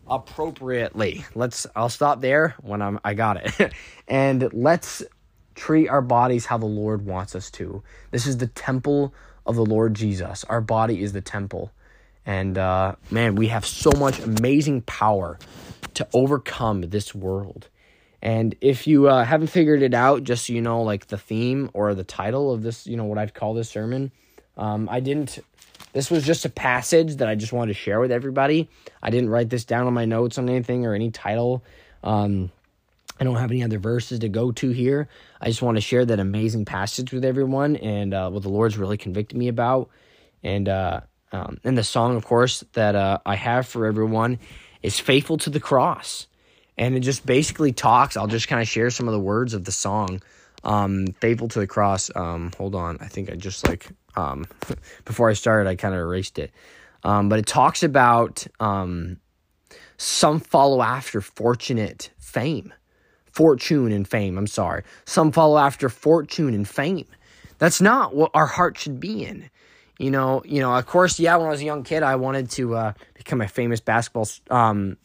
appropriately. 0.10 1.26
Let's 1.36 1.68
I'll 1.76 1.90
stop 1.90 2.22
there 2.22 2.56
when 2.62 2.82
I'm 2.82 3.00
I 3.04 3.14
got 3.14 3.38
it. 3.38 3.74
and 4.08 4.50
let's 4.54 5.04
treat 5.56 5.88
our 5.90 6.02
bodies 6.02 6.46
how 6.46 6.58
the 6.58 6.66
Lord 6.66 7.06
wants 7.06 7.36
us 7.36 7.52
to. 7.52 7.84
This 8.12 8.26
is 8.26 8.38
the 8.38 8.48
temple 8.48 9.14
of 9.46 9.56
the 9.56 9.66
Lord 9.66 9.94
Jesus. 9.94 10.44
Our 10.46 10.62
body 10.62 11.02
is 11.02 11.14
the 11.14 11.22
temple. 11.22 11.72
And 12.26 12.58
uh, 12.58 12.96
man, 13.10 13.36
we 13.36 13.48
have 13.48 13.66
so 13.66 13.92
much 13.92 14.20
amazing 14.20 14.82
power 14.82 15.40
to 15.96 16.08
overcome 16.14 16.82
this 16.82 17.14
world. 17.16 17.68
And 18.22 18.56
if 18.62 18.86
you 18.86 19.08
uh, 19.08 19.24
haven't 19.24 19.48
figured 19.48 19.82
it 19.82 19.94
out, 19.94 20.24
just 20.24 20.46
so 20.46 20.54
you 20.54 20.62
know, 20.62 20.82
like 20.82 21.08
the 21.08 21.18
theme 21.18 21.70
or 21.74 21.96
the 21.96 22.04
title 22.04 22.54
of 22.54 22.64
this, 22.64 22.86
you 22.86 22.98
know, 22.98 23.06
what 23.06 23.18
I'd 23.18 23.34
call 23.34 23.54
this 23.54 23.70
sermon, 23.70 24.12
um, 24.58 24.90
I 24.92 25.00
didn't 25.00 25.40
this 25.94 26.12
was 26.12 26.24
just 26.24 26.46
a 26.46 26.50
passage 26.50 27.18
that 27.18 27.28
I 27.28 27.36
just 27.36 27.54
wanted 27.54 27.74
to 27.74 27.80
share 27.80 28.00
with 28.00 28.12
everybody. 28.12 28.70
I 29.02 29.10
didn't 29.10 29.30
write 29.30 29.50
this 29.50 29.66
down 29.66 29.88
on 29.88 29.94
my 29.94 30.06
notes 30.06 30.38
on 30.38 30.50
anything 30.50 30.86
or 30.86 30.94
any 30.94 31.12
title. 31.12 31.64
Um, 32.04 32.52
I 33.20 33.24
don't 33.24 33.36
have 33.36 33.52
any 33.52 33.64
other 33.64 33.80
verses 33.80 34.20
to 34.20 34.30
go 34.30 34.52
to 34.54 34.70
here. 34.70 35.10
I 35.42 35.48
just 35.48 35.62
want 35.62 35.78
to 35.78 35.82
share 35.82 36.06
that 36.06 36.20
amazing 36.20 36.66
passage 36.66 37.12
with 37.12 37.26
everyone 37.26 37.76
and 37.78 38.14
uh, 38.14 38.30
what 38.30 38.44
the 38.44 38.50
Lord's 38.50 38.78
really 38.78 38.98
convicted 38.98 39.38
me 39.38 39.50
about. 39.50 39.90
And 40.42 40.70
uh, 40.70 41.02
um, 41.32 41.60
and 41.64 41.78
the 41.78 41.84
song, 41.84 42.16
of 42.16 42.26
course, 42.26 42.64
that 42.74 42.96
uh, 42.96 43.20
I 43.26 43.36
have 43.36 43.68
for 43.68 43.86
everyone 43.86 44.40
is 44.82 45.00
"Faithful 45.00 45.38
to 45.40 45.50
the 45.50 45.60
Cross," 45.60 46.28
and 46.78 46.96
it 46.96 47.02
just 47.02 47.26
basically 47.26 47.74
talks. 47.74 48.16
I'll 48.16 48.28
just 48.28 48.48
kind 48.48 48.62
of 48.62 48.68
share 48.68 48.90
some 48.90 49.08
of 49.08 49.14
the 49.14 49.20
words 49.20 49.54
of 49.54 49.66
the 49.66 49.72
song. 49.72 50.22
Um, 50.64 51.08
"Faithful 51.20 51.50
to 51.50 51.60
the 51.60 51.68
Cross." 51.68 52.12
Um, 52.16 52.52
hold 52.58 52.74
on, 52.74 52.98
I 53.02 53.08
think 53.08 53.30
I 53.30 53.36
just 53.36 53.68
like 53.68 53.90
um, 54.20 54.46
before 55.06 55.30
I 55.30 55.34
started, 55.34 55.70
I 55.70 55.76
kind 55.76 55.94
of 55.94 56.00
erased 56.02 56.40
it. 56.40 56.52
Um, 57.04 57.30
but 57.30 57.40
it 57.40 57.46
talks 57.46 57.82
about 57.82 58.46
um, 58.60 59.18
some 59.98 60.40
follow 60.40 60.82
after 60.82 61.22
fortunate 61.22 62.12
fame, 62.18 62.74
fortune 63.32 63.92
and 63.92 64.08
fame. 64.08 64.38
I'm 64.38 64.48
sorry. 64.48 64.84
Some 65.06 65.32
follow 65.32 65.58
after 65.58 65.90
fortune 65.90 66.54
and 66.54 66.68
fame. 66.68 67.08
That's 67.58 67.82
not 67.82 68.16
what 68.16 68.32
our 68.34 68.46
heart 68.46 68.78
should 68.78 69.00
be 69.00 69.24
in. 69.24 69.50
You 69.98 70.12
know, 70.12 70.42
you 70.46 70.62
know. 70.62 70.74
Of 70.76 70.86
course, 70.86 71.20
yeah. 71.20 71.36
When 71.36 71.48
I 71.48 71.50
was 71.50 71.62
a 71.62 71.66
young 71.66 71.84
kid, 71.84 72.04
I 72.04 72.16
wanted 72.16 72.50
to 72.52 72.76
uh, 72.76 72.94
become 73.16 73.42
a 73.42 73.48
famous 73.48 73.82
basketball. 73.82 74.28
Um, 74.50 74.98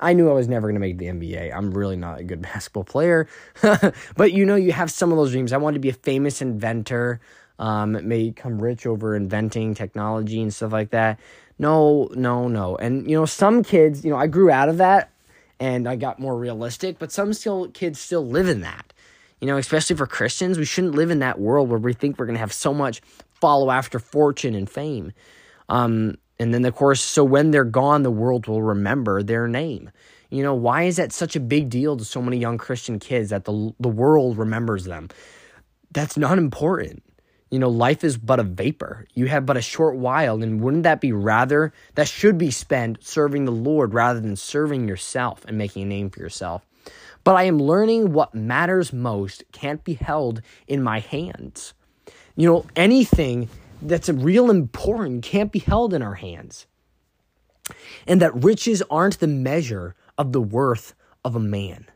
I 0.00 0.12
knew 0.12 0.30
I 0.30 0.32
was 0.32 0.48
never 0.48 0.68
going 0.68 0.74
to 0.74 0.80
make 0.80 0.96
the 0.96 1.06
NBA. 1.06 1.54
I'm 1.54 1.72
really 1.72 1.96
not 1.96 2.20
a 2.20 2.24
good 2.24 2.40
basketball 2.52 2.84
player, 2.84 3.28
but 4.16 4.32
you 4.32 4.46
know, 4.46 4.56
you 4.56 4.72
have 4.72 4.90
some 4.90 5.12
of 5.12 5.18
those 5.18 5.32
dreams. 5.32 5.52
I 5.52 5.58
wanted 5.58 5.74
to 5.74 5.80
be 5.80 5.90
a 5.90 5.94
famous 5.94 6.40
inventor 6.40 7.20
um, 7.58 7.92
may 8.06 8.30
become 8.30 8.60
rich 8.60 8.86
over 8.86 9.14
inventing 9.16 9.74
technology 9.74 10.40
and 10.40 10.52
stuff 10.52 10.72
like 10.72 10.90
that. 10.90 11.18
No, 11.58 12.08
no, 12.14 12.48
no. 12.48 12.76
And, 12.76 13.10
you 13.10 13.16
know, 13.16 13.26
some 13.26 13.64
kids, 13.64 14.04
you 14.04 14.10
know, 14.10 14.16
I 14.16 14.28
grew 14.28 14.50
out 14.50 14.68
of 14.68 14.78
that 14.78 15.10
and 15.58 15.88
I 15.88 15.96
got 15.96 16.20
more 16.20 16.36
realistic, 16.36 16.98
but 16.98 17.10
some 17.10 17.32
still 17.32 17.68
kids 17.68 17.98
still 17.98 18.26
live 18.26 18.48
in 18.48 18.60
that. 18.60 18.92
You 19.40 19.46
know, 19.46 19.56
especially 19.56 19.96
for 19.96 20.06
Christians, 20.06 20.58
we 20.58 20.64
shouldn't 20.64 20.94
live 20.94 21.10
in 21.10 21.20
that 21.20 21.40
world 21.40 21.68
where 21.68 21.78
we 21.78 21.92
think 21.92 22.18
we're 22.18 22.26
going 22.26 22.34
to 22.34 22.40
have 22.40 22.52
so 22.52 22.74
much 22.74 23.00
follow 23.34 23.70
after 23.70 23.98
fortune 23.98 24.54
and 24.54 24.68
fame. 24.68 25.12
Um, 25.68 26.16
and 26.40 26.54
then, 26.54 26.64
of 26.64 26.74
course, 26.74 27.00
so 27.00 27.24
when 27.24 27.50
they're 27.50 27.64
gone, 27.64 28.02
the 28.02 28.10
world 28.10 28.46
will 28.46 28.62
remember 28.62 29.22
their 29.22 29.48
name. 29.48 29.90
You 30.30 30.42
know, 30.42 30.54
why 30.54 30.84
is 30.84 30.96
that 30.96 31.12
such 31.12 31.36
a 31.36 31.40
big 31.40 31.70
deal 31.70 31.96
to 31.96 32.04
so 32.04 32.20
many 32.20 32.36
young 32.36 32.58
Christian 32.58 32.98
kids 32.98 33.30
that 33.30 33.44
the, 33.44 33.74
the 33.80 33.88
world 33.88 34.38
remembers 34.38 34.84
them? 34.84 35.08
That's 35.92 36.16
not 36.16 36.38
important. 36.38 37.02
You 37.50 37.58
know, 37.58 37.70
life 37.70 38.04
is 38.04 38.18
but 38.18 38.40
a 38.40 38.42
vapor. 38.42 39.06
You 39.14 39.26
have 39.26 39.46
but 39.46 39.56
a 39.56 39.62
short 39.62 39.96
while, 39.96 40.42
and 40.42 40.60
wouldn't 40.60 40.82
that 40.82 41.00
be 41.00 41.12
rather, 41.12 41.72
that 41.94 42.08
should 42.08 42.36
be 42.36 42.50
spent 42.50 43.04
serving 43.04 43.46
the 43.46 43.52
Lord 43.52 43.94
rather 43.94 44.20
than 44.20 44.36
serving 44.36 44.86
yourself 44.86 45.44
and 45.46 45.56
making 45.56 45.84
a 45.84 45.86
name 45.86 46.10
for 46.10 46.20
yourself? 46.20 46.66
But 47.24 47.36
I 47.36 47.44
am 47.44 47.58
learning 47.58 48.12
what 48.12 48.34
matters 48.34 48.92
most 48.92 49.44
can't 49.52 49.82
be 49.82 49.94
held 49.94 50.42
in 50.66 50.82
my 50.82 51.00
hands. 51.00 51.74
You 52.36 52.48
know, 52.48 52.66
anything 52.76 53.48
that's 53.82 54.08
real 54.08 54.50
important 54.50 55.22
can't 55.22 55.52
be 55.52 55.58
held 55.58 55.94
in 55.94 56.02
our 56.02 56.14
hands. 56.14 56.66
And 58.06 58.20
that 58.22 58.34
riches 58.34 58.82
aren't 58.90 59.20
the 59.20 59.26
measure 59.26 59.94
of 60.16 60.32
the 60.32 60.40
worth 60.40 60.94
of 61.24 61.36
a 61.36 61.40
man. 61.40 61.86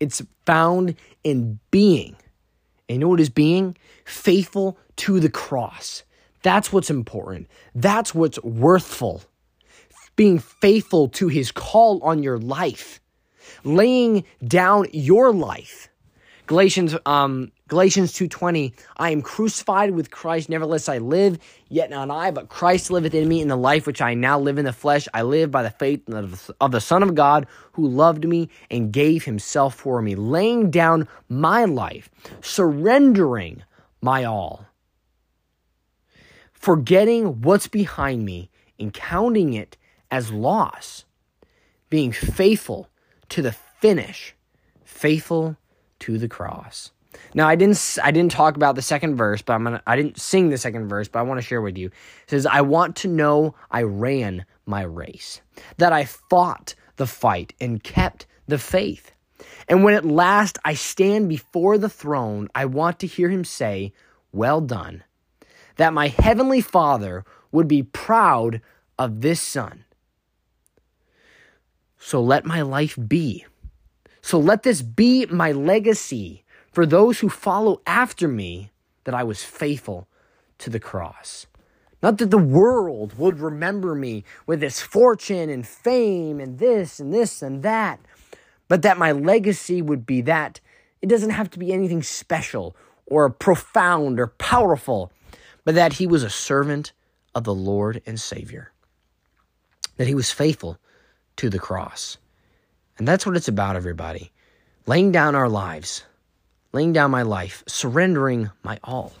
It's 0.00 0.22
found 0.44 0.96
in 1.22 1.60
being. 1.70 2.16
And 2.88 2.96
you 2.96 3.00
know 3.00 3.08
what 3.08 3.20
is 3.20 3.30
being? 3.30 3.76
Faithful 4.04 4.78
to 4.96 5.20
the 5.20 5.30
cross. 5.30 6.02
That's 6.42 6.72
what's 6.72 6.90
important. 6.90 7.48
That's 7.74 8.14
what's 8.14 8.42
worthful. 8.42 9.22
Being 10.16 10.38
faithful 10.38 11.08
to 11.08 11.28
his 11.28 11.50
call 11.50 12.02
on 12.02 12.22
your 12.22 12.38
life. 12.38 13.00
Laying 13.64 14.24
down 14.46 14.86
your 14.92 15.32
life. 15.32 15.88
Galatians 16.46 16.94
um 17.06 17.50
Galatians 17.68 18.12
2:20 18.12 18.74
I 18.98 19.10
am 19.10 19.22
crucified 19.22 19.92
with 19.92 20.10
Christ 20.10 20.50
nevertheless 20.50 20.88
I 20.88 20.98
live 20.98 21.38
yet 21.68 21.88
not 21.88 22.10
I 22.10 22.30
but 22.30 22.50
Christ 22.50 22.90
liveth 22.90 23.14
in 23.14 23.28
me 23.28 23.40
in 23.40 23.48
the 23.48 23.56
life 23.56 23.86
which 23.86 24.02
I 24.02 24.12
now 24.12 24.38
live 24.38 24.58
in 24.58 24.66
the 24.66 24.72
flesh. 24.72 25.08
I 25.14 25.22
live 25.22 25.50
by 25.50 25.62
the 25.62 25.70
faith 25.70 26.02
of 26.60 26.70
the 26.70 26.80
Son 26.80 27.02
of 27.02 27.14
God 27.14 27.46
who 27.72 27.88
loved 27.88 28.28
me 28.28 28.50
and 28.70 28.92
gave 28.92 29.24
himself 29.24 29.74
for 29.74 30.02
me 30.02 30.14
laying 30.14 30.70
down 30.70 31.08
my 31.28 31.64
life 31.64 32.10
surrendering 32.42 33.62
my 34.02 34.24
all 34.24 34.66
forgetting 36.52 37.40
what's 37.40 37.68
behind 37.68 38.24
me 38.24 38.50
and 38.78 38.92
counting 38.92 39.54
it 39.54 39.78
as 40.10 40.30
loss 40.30 41.06
being 41.88 42.12
faithful 42.12 42.90
to 43.30 43.40
the 43.40 43.52
finish 43.52 44.34
faithful 44.84 45.56
to 46.04 46.18
the 46.18 46.28
cross 46.28 46.92
now 47.32 47.48
I 47.48 47.56
didn't 47.56 47.98
I 48.02 48.10
didn't 48.10 48.32
talk 48.32 48.56
about 48.56 48.74
the 48.74 48.82
second 48.82 49.16
verse, 49.16 49.42
but 49.42 49.54
I'm 49.54 49.64
gonna 49.64 49.82
I 49.86 49.96
didn't 49.96 50.20
sing 50.20 50.50
the 50.50 50.58
second 50.58 50.88
verse, 50.88 51.08
but 51.08 51.18
I 51.18 51.22
want 51.22 51.38
to 51.38 51.46
share 51.46 51.60
with 51.60 51.78
you. 51.78 51.86
It 51.86 52.30
says, 52.30 52.46
I 52.46 52.60
want 52.60 52.96
to 52.96 53.08
know 53.08 53.54
I 53.70 53.82
ran 53.82 54.44
my 54.66 54.82
race, 54.82 55.40
that 55.78 55.92
I 55.92 56.04
fought 56.04 56.74
the 56.96 57.06
fight 57.06 57.52
and 57.60 57.82
kept 57.82 58.26
the 58.46 58.58
faith. 58.58 59.12
And 59.68 59.84
when 59.84 59.94
at 59.94 60.04
last 60.04 60.58
I 60.64 60.74
stand 60.74 61.28
before 61.28 61.76
the 61.76 61.88
throne, 61.88 62.48
I 62.54 62.66
want 62.66 63.00
to 63.00 63.06
hear 63.06 63.28
him 63.28 63.44
say, 63.44 63.92
Well 64.32 64.60
done, 64.60 65.02
that 65.76 65.92
my 65.92 66.08
heavenly 66.08 66.60
Father 66.60 67.24
would 67.52 67.68
be 67.68 67.82
proud 67.82 68.60
of 68.98 69.20
this 69.20 69.40
Son. 69.40 69.84
So 71.98 72.22
let 72.22 72.44
my 72.44 72.62
life 72.62 72.98
be. 73.08 73.46
So 74.24 74.38
let 74.38 74.62
this 74.62 74.80
be 74.80 75.26
my 75.26 75.52
legacy 75.52 76.44
for 76.72 76.86
those 76.86 77.20
who 77.20 77.28
follow 77.28 77.82
after 77.86 78.26
me 78.26 78.70
that 79.04 79.14
I 79.14 79.22
was 79.22 79.44
faithful 79.44 80.08
to 80.60 80.70
the 80.70 80.80
cross. 80.80 81.46
Not 82.02 82.16
that 82.16 82.30
the 82.30 82.38
world 82.38 83.18
would 83.18 83.38
remember 83.38 83.94
me 83.94 84.24
with 84.46 84.62
its 84.62 84.80
fortune 84.80 85.50
and 85.50 85.66
fame 85.66 86.40
and 86.40 86.58
this 86.58 86.98
and 86.98 87.12
this 87.12 87.42
and 87.42 87.62
that, 87.64 88.00
but 88.66 88.80
that 88.80 88.96
my 88.96 89.12
legacy 89.12 89.82
would 89.82 90.06
be 90.06 90.22
that 90.22 90.58
it 91.02 91.10
doesn't 91.10 91.28
have 91.28 91.50
to 91.50 91.58
be 91.58 91.70
anything 91.70 92.02
special 92.02 92.74
or 93.04 93.28
profound 93.28 94.18
or 94.18 94.28
powerful, 94.28 95.12
but 95.66 95.74
that 95.74 95.92
he 95.92 96.06
was 96.06 96.22
a 96.22 96.30
servant 96.30 96.92
of 97.34 97.44
the 97.44 97.54
Lord 97.54 98.00
and 98.06 98.18
Savior, 98.18 98.72
that 99.98 100.06
he 100.06 100.14
was 100.14 100.30
faithful 100.30 100.78
to 101.36 101.50
the 101.50 101.58
cross. 101.58 102.16
And 102.98 103.08
that's 103.08 103.26
what 103.26 103.36
it's 103.36 103.48
about, 103.48 103.76
everybody. 103.76 104.30
Laying 104.86 105.12
down 105.12 105.34
our 105.34 105.48
lives 105.48 106.04
laying 106.74 106.92
down 106.92 107.10
my 107.10 107.22
life, 107.22 107.62
surrendering 107.66 108.50
my 108.62 108.78
all. 108.82 109.12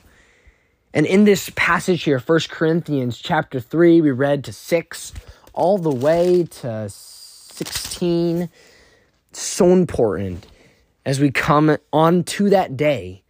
And 0.92 1.06
in 1.06 1.24
this 1.24 1.50
passage 1.54 2.02
here, 2.02 2.18
1 2.18 2.40
Corinthians 2.50 3.18
chapter 3.18 3.60
3, 3.60 4.00
we 4.00 4.10
read 4.10 4.44
to 4.44 4.52
6 4.52 5.12
all 5.52 5.78
the 5.78 5.94
way 5.94 6.42
to 6.42 6.88
16. 6.88 8.50
So 9.32 9.72
important 9.72 10.46
as 11.06 11.20
we 11.20 11.30
come 11.30 11.76
on 11.92 12.24
to 12.24 12.50
that 12.50 12.76
day 12.76 13.22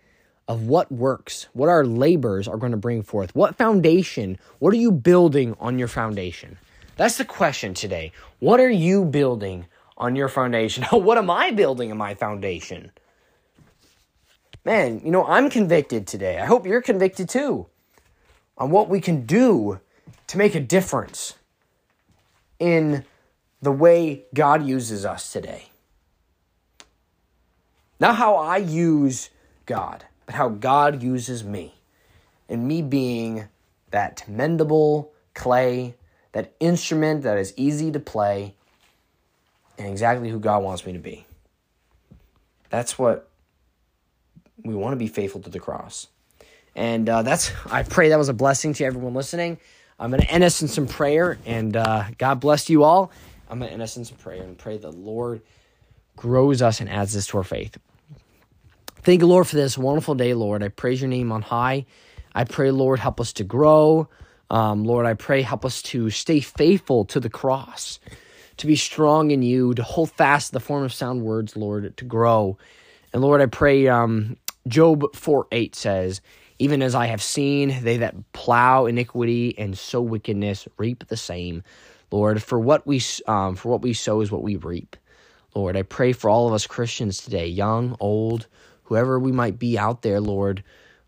of 0.49 0.67
what 0.67 0.91
works, 0.91 1.49
what 1.53 1.69
our 1.69 1.85
labors 1.85 2.49
are 2.49 2.57
going 2.57 2.73
to 2.73 2.79
bring 2.79 3.03
forth. 3.03 3.35
What 3.35 3.57
foundation, 3.57 4.39
what 4.59 4.73
are 4.73 4.79
you 4.79 4.91
building 4.91 5.55
on 5.61 5.79
your 5.79 5.89
foundation? 5.89 6.59
That's 6.97 7.19
the 7.19 7.25
question 7.25 7.75
today. 7.75 8.13
What 8.41 8.61
are 8.61 8.71
you 8.71 9.05
building 9.05 9.67
on 9.97 10.17
your 10.17 10.29
foundation? 10.29 10.85
what 10.91 11.19
am 11.19 11.31
I 11.31 11.51
building 11.51 11.91
on 11.91 11.99
my 11.99 12.15
foundation? 12.15 12.91
man, 14.65 15.01
you 15.05 15.11
know, 15.11 15.25
I'm 15.25 15.51
convicted 15.51 16.07
today. 16.07 16.39
I 16.39 16.47
hope 16.47 16.67
you're 16.67 16.83
convicted 16.83 17.29
too 17.29 17.67
on 18.57 18.71
what 18.71 18.89
we 18.89 19.01
can 19.01 19.27
do 19.27 19.81
to 20.29 20.39
make 20.39 20.55
a 20.55 20.61
difference 20.61 21.35
in 22.59 23.05
the 23.61 23.73
way 23.73 24.25
God 24.33 24.67
uses 24.67 25.05
us 25.05 25.33
today. 25.33 25.67
Not 28.01 28.17
how 28.17 28.37
I 28.37 28.59
use 28.59 29.31
God, 29.67 30.05
but 30.27 30.35
how 30.35 30.49
God 30.49 31.03
uses 31.03 31.45
me. 31.45 31.75
And 32.49 32.69
me 32.69 32.83
being 32.83 33.49
that 33.91 34.25
mendable 34.31 35.09
clay, 35.35 35.95
that 36.33 36.53
instrument 36.61 37.23
that 37.23 37.39
is 37.39 37.55
easy 37.57 37.91
to 37.93 38.01
play, 38.01 38.55
and 39.79 39.89
exactly 39.89 40.31
who 40.31 40.39
God 40.39 40.63
wants 40.63 40.87
me 40.87 40.93
to 40.93 40.99
be. 40.99 41.27
That's 42.71 42.99
what 42.99 43.29
we 44.63 44.75
want 44.75 44.93
to 44.93 44.97
be 44.97 45.09
faithful 45.09 45.41
to 45.43 45.51
the 45.51 45.61
cross. 45.61 46.09
And 46.75 47.09
uh, 47.09 47.23
that's, 47.23 47.53
I 47.71 47.83
pray 47.83 48.09
that 48.09 48.19
was 48.19 48.29
a 48.29 48.35
blessing 48.35 48.75
to 48.75 48.85
everyone 48.85 49.15
listening. 49.15 49.59
I'm 49.99 50.11
going 50.11 50.23
to 50.23 50.31
end 50.31 50.43
us 50.43 50.61
in 50.61 50.69
some 50.69 50.89
prayer, 50.89 51.39
and 51.47 51.77
uh, 51.77 52.05
God 52.19 52.41
bless 52.41 52.69
you 52.69 52.83
all. 52.83 53.13
I'm 53.49 53.59
going 53.59 53.69
to 53.69 53.73
end 53.73 53.83
us 53.83 53.97
in 53.97 54.05
some 54.05 54.17
prayer 54.17 54.43
and 54.43 54.59
pray 54.59 54.77
the 54.77 54.91
Lord 54.91 55.41
grows 56.17 56.63
us 56.63 56.81
and 56.81 56.91
adds 56.91 57.13
this 57.13 57.27
to 57.29 57.39
our 57.39 57.45
faith. 57.45 57.77
Thank 59.03 59.21
you, 59.21 59.27
Lord, 59.27 59.47
for 59.47 59.57
this 59.57 59.77
wonderful 59.77 60.15
day, 60.15 60.35
Lord. 60.35 60.63
I 60.63 60.69
praise 60.69 61.01
your 61.01 61.11
name 61.11 61.31
on 61.31 61.43
high. 61.43 61.87
I 62.35 62.45
pray, 62.45 62.71
Lord, 62.71 62.99
help 62.99 63.21
us 63.21 63.33
to 63.35 63.45
grow. 63.45 64.09
Um, 64.51 64.85
Lord, 64.85 65.07
I 65.07 65.15
pray, 65.15 65.43
help 65.43 65.65
us 65.65 65.83
to 65.83 66.11
stay 66.11 66.41
faithful 66.41 67.05
to 67.07 67.21
the 67.21 67.31
cross, 67.31 67.99
to 68.57 68.67
be 68.67 68.77
strong 68.77 69.31
in 69.31 69.43
you, 69.43 69.75
to 69.75 69.83
hold 69.83 70.11
fast 70.13 70.53
the 70.53 70.61
form 70.61 70.85
of 70.85 70.93
sound 70.93 71.23
words, 71.23 71.57
Lord, 71.57 71.97
to 71.97 72.05
grow. 72.05 72.59
And 73.13 73.23
Lord, 73.23 73.41
I 73.41 73.47
pray 73.47 73.89
um, 73.89 74.37
Job 74.67 75.15
4 75.15 75.47
8 75.53 75.75
says, 75.75 76.21
Even 76.59 76.83
as 76.83 76.95
I 76.95 77.07
have 77.07 77.23
seen, 77.23 77.83
they 77.83 77.99
that 77.99 78.33
plow 78.33 78.87
iniquity 78.87 79.57
and 79.59 79.77
sow 79.77 80.01
wickedness 80.01 80.69
reap 80.79 81.07
the 81.09 81.17
same. 81.17 81.63
Lord, 82.11 82.43
for 82.43 82.61
what 82.61 82.87
we 82.87 83.03
um, 83.27 83.57
for 83.57 83.71
what 83.71 83.83
we 83.83 83.93
sow 83.93 84.21
is 84.21 84.31
what 84.31 84.43
we 84.43 84.57
reap. 84.57 84.97
Lord, 85.55 85.77
I 85.77 85.83
pray 85.83 86.13
for 86.13 86.29
all 86.29 86.49
of 86.49 86.55
us 86.55 86.67
Christians 86.67 87.19
today, 87.19 87.47
young, 87.47 87.97
old, 88.01 88.47
whoever 88.85 89.19
we 89.19 89.33
might 89.33 89.59
be 89.59 89.79
out 89.79 90.03
there, 90.03 90.21
Lord. 90.21 90.63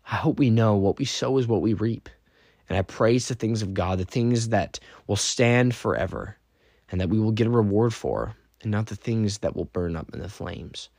I 0.09 0.15
hope 0.15 0.39
we 0.39 0.49
know 0.49 0.75
what 0.75 0.99
we 0.99 1.05
sow 1.05 1.37
is 1.37 1.47
what 1.47 1.61
we 1.61 1.73
reap. 1.73 2.09
And 2.69 2.77
I 2.77 2.81
praise 2.81 3.27
the 3.27 3.35
things 3.35 3.61
of 3.61 3.73
God, 3.73 3.99
the 3.99 4.05
things 4.05 4.49
that 4.49 4.79
will 5.05 5.17
stand 5.17 5.75
forever 5.75 6.37
and 6.91 7.01
that 7.01 7.09
we 7.09 7.19
will 7.19 7.31
get 7.31 7.47
a 7.47 7.49
reward 7.51 7.93
for, 7.93 8.35
and 8.61 8.71
not 8.71 8.87
the 8.87 8.95
things 8.95 9.39
that 9.39 9.55
will 9.55 9.65
burn 9.65 9.95
up 9.95 10.13
in 10.13 10.19
the 10.19 10.29
flames 10.29 10.89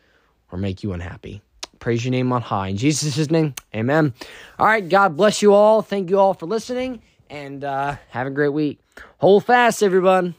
or 0.51 0.59
make 0.59 0.83
you 0.83 0.93
unhappy. 0.93 1.43
Praise 1.79 2.05
your 2.05 2.11
name 2.13 2.33
on 2.33 2.43
high. 2.43 2.69
In 2.69 2.77
Jesus' 2.77 3.31
name, 3.31 3.55
amen. 3.75 4.13
All 4.59 4.67
right, 4.67 4.87
God 4.89 5.17
bless 5.17 5.43
you 5.43 5.55
all. 5.55 5.83
Thank 5.83 6.11
you 6.11 6.19
all 6.19 6.35
for 6.35 6.47
listening, 6.47 7.03
and 7.31 7.63
uh, 7.63 7.97
have 8.09 8.27
a 8.27 8.31
great 8.31 8.53
week. 8.53 8.81
Hold 9.19 9.45
fast, 9.45 9.83
everyone. 9.83 10.35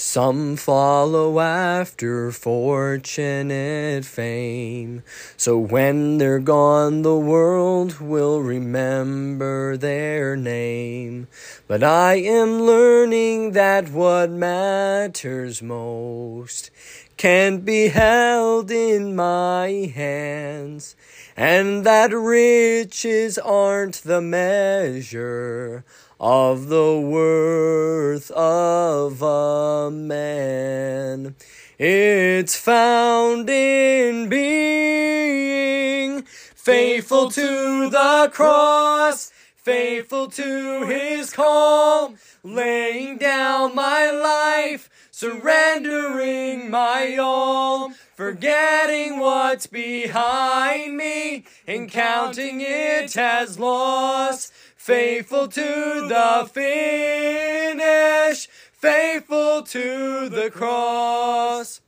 Some 0.00 0.54
follow 0.54 1.40
after 1.40 2.30
fortunate 2.30 4.04
fame. 4.04 5.02
So 5.36 5.58
when 5.58 6.18
they're 6.18 6.38
gone, 6.38 7.02
the 7.02 7.16
world 7.18 7.98
will 7.98 8.40
remember 8.40 9.76
their 9.76 10.36
name. 10.36 11.26
But 11.66 11.82
I 11.82 12.14
am 12.14 12.60
learning 12.62 13.52
that 13.52 13.90
what 13.90 14.30
matters 14.30 15.60
most 15.62 16.70
can 17.16 17.62
be 17.62 17.88
held 17.88 18.70
in 18.70 19.16
my 19.16 19.90
hands, 19.92 20.94
and 21.36 21.84
that 21.84 22.12
riches 22.12 23.36
aren't 23.36 23.96
the 23.96 24.20
measure 24.20 25.84
of 26.20 26.68
the 26.68 26.98
worth 26.98 28.30
of 28.32 29.22
a 29.22 29.90
man. 29.90 31.36
It's 31.78 32.56
found 32.56 33.48
in 33.48 34.28
being 34.28 36.22
faithful 36.22 37.30
to 37.30 37.88
the 37.88 38.30
cross, 38.32 39.30
faithful 39.56 40.26
to 40.28 40.86
his 40.86 41.30
call, 41.32 42.14
laying 42.42 43.18
down 43.18 43.76
my 43.76 44.10
life, 44.10 44.90
surrendering 45.12 46.68
my 46.68 47.16
all, 47.16 47.92
forgetting 48.18 49.20
what's 49.20 49.68
behind 49.68 50.96
me 50.96 51.44
and 51.68 51.88
counting 51.88 52.60
it 52.60 53.16
as 53.16 53.60
loss, 53.60 54.50
faithful 54.76 55.46
to 55.46 55.60
the 56.08 56.50
finish 56.52 58.48
faithful 58.72 59.62
to 59.62 60.28
the 60.28 60.50
cross. 60.50 61.80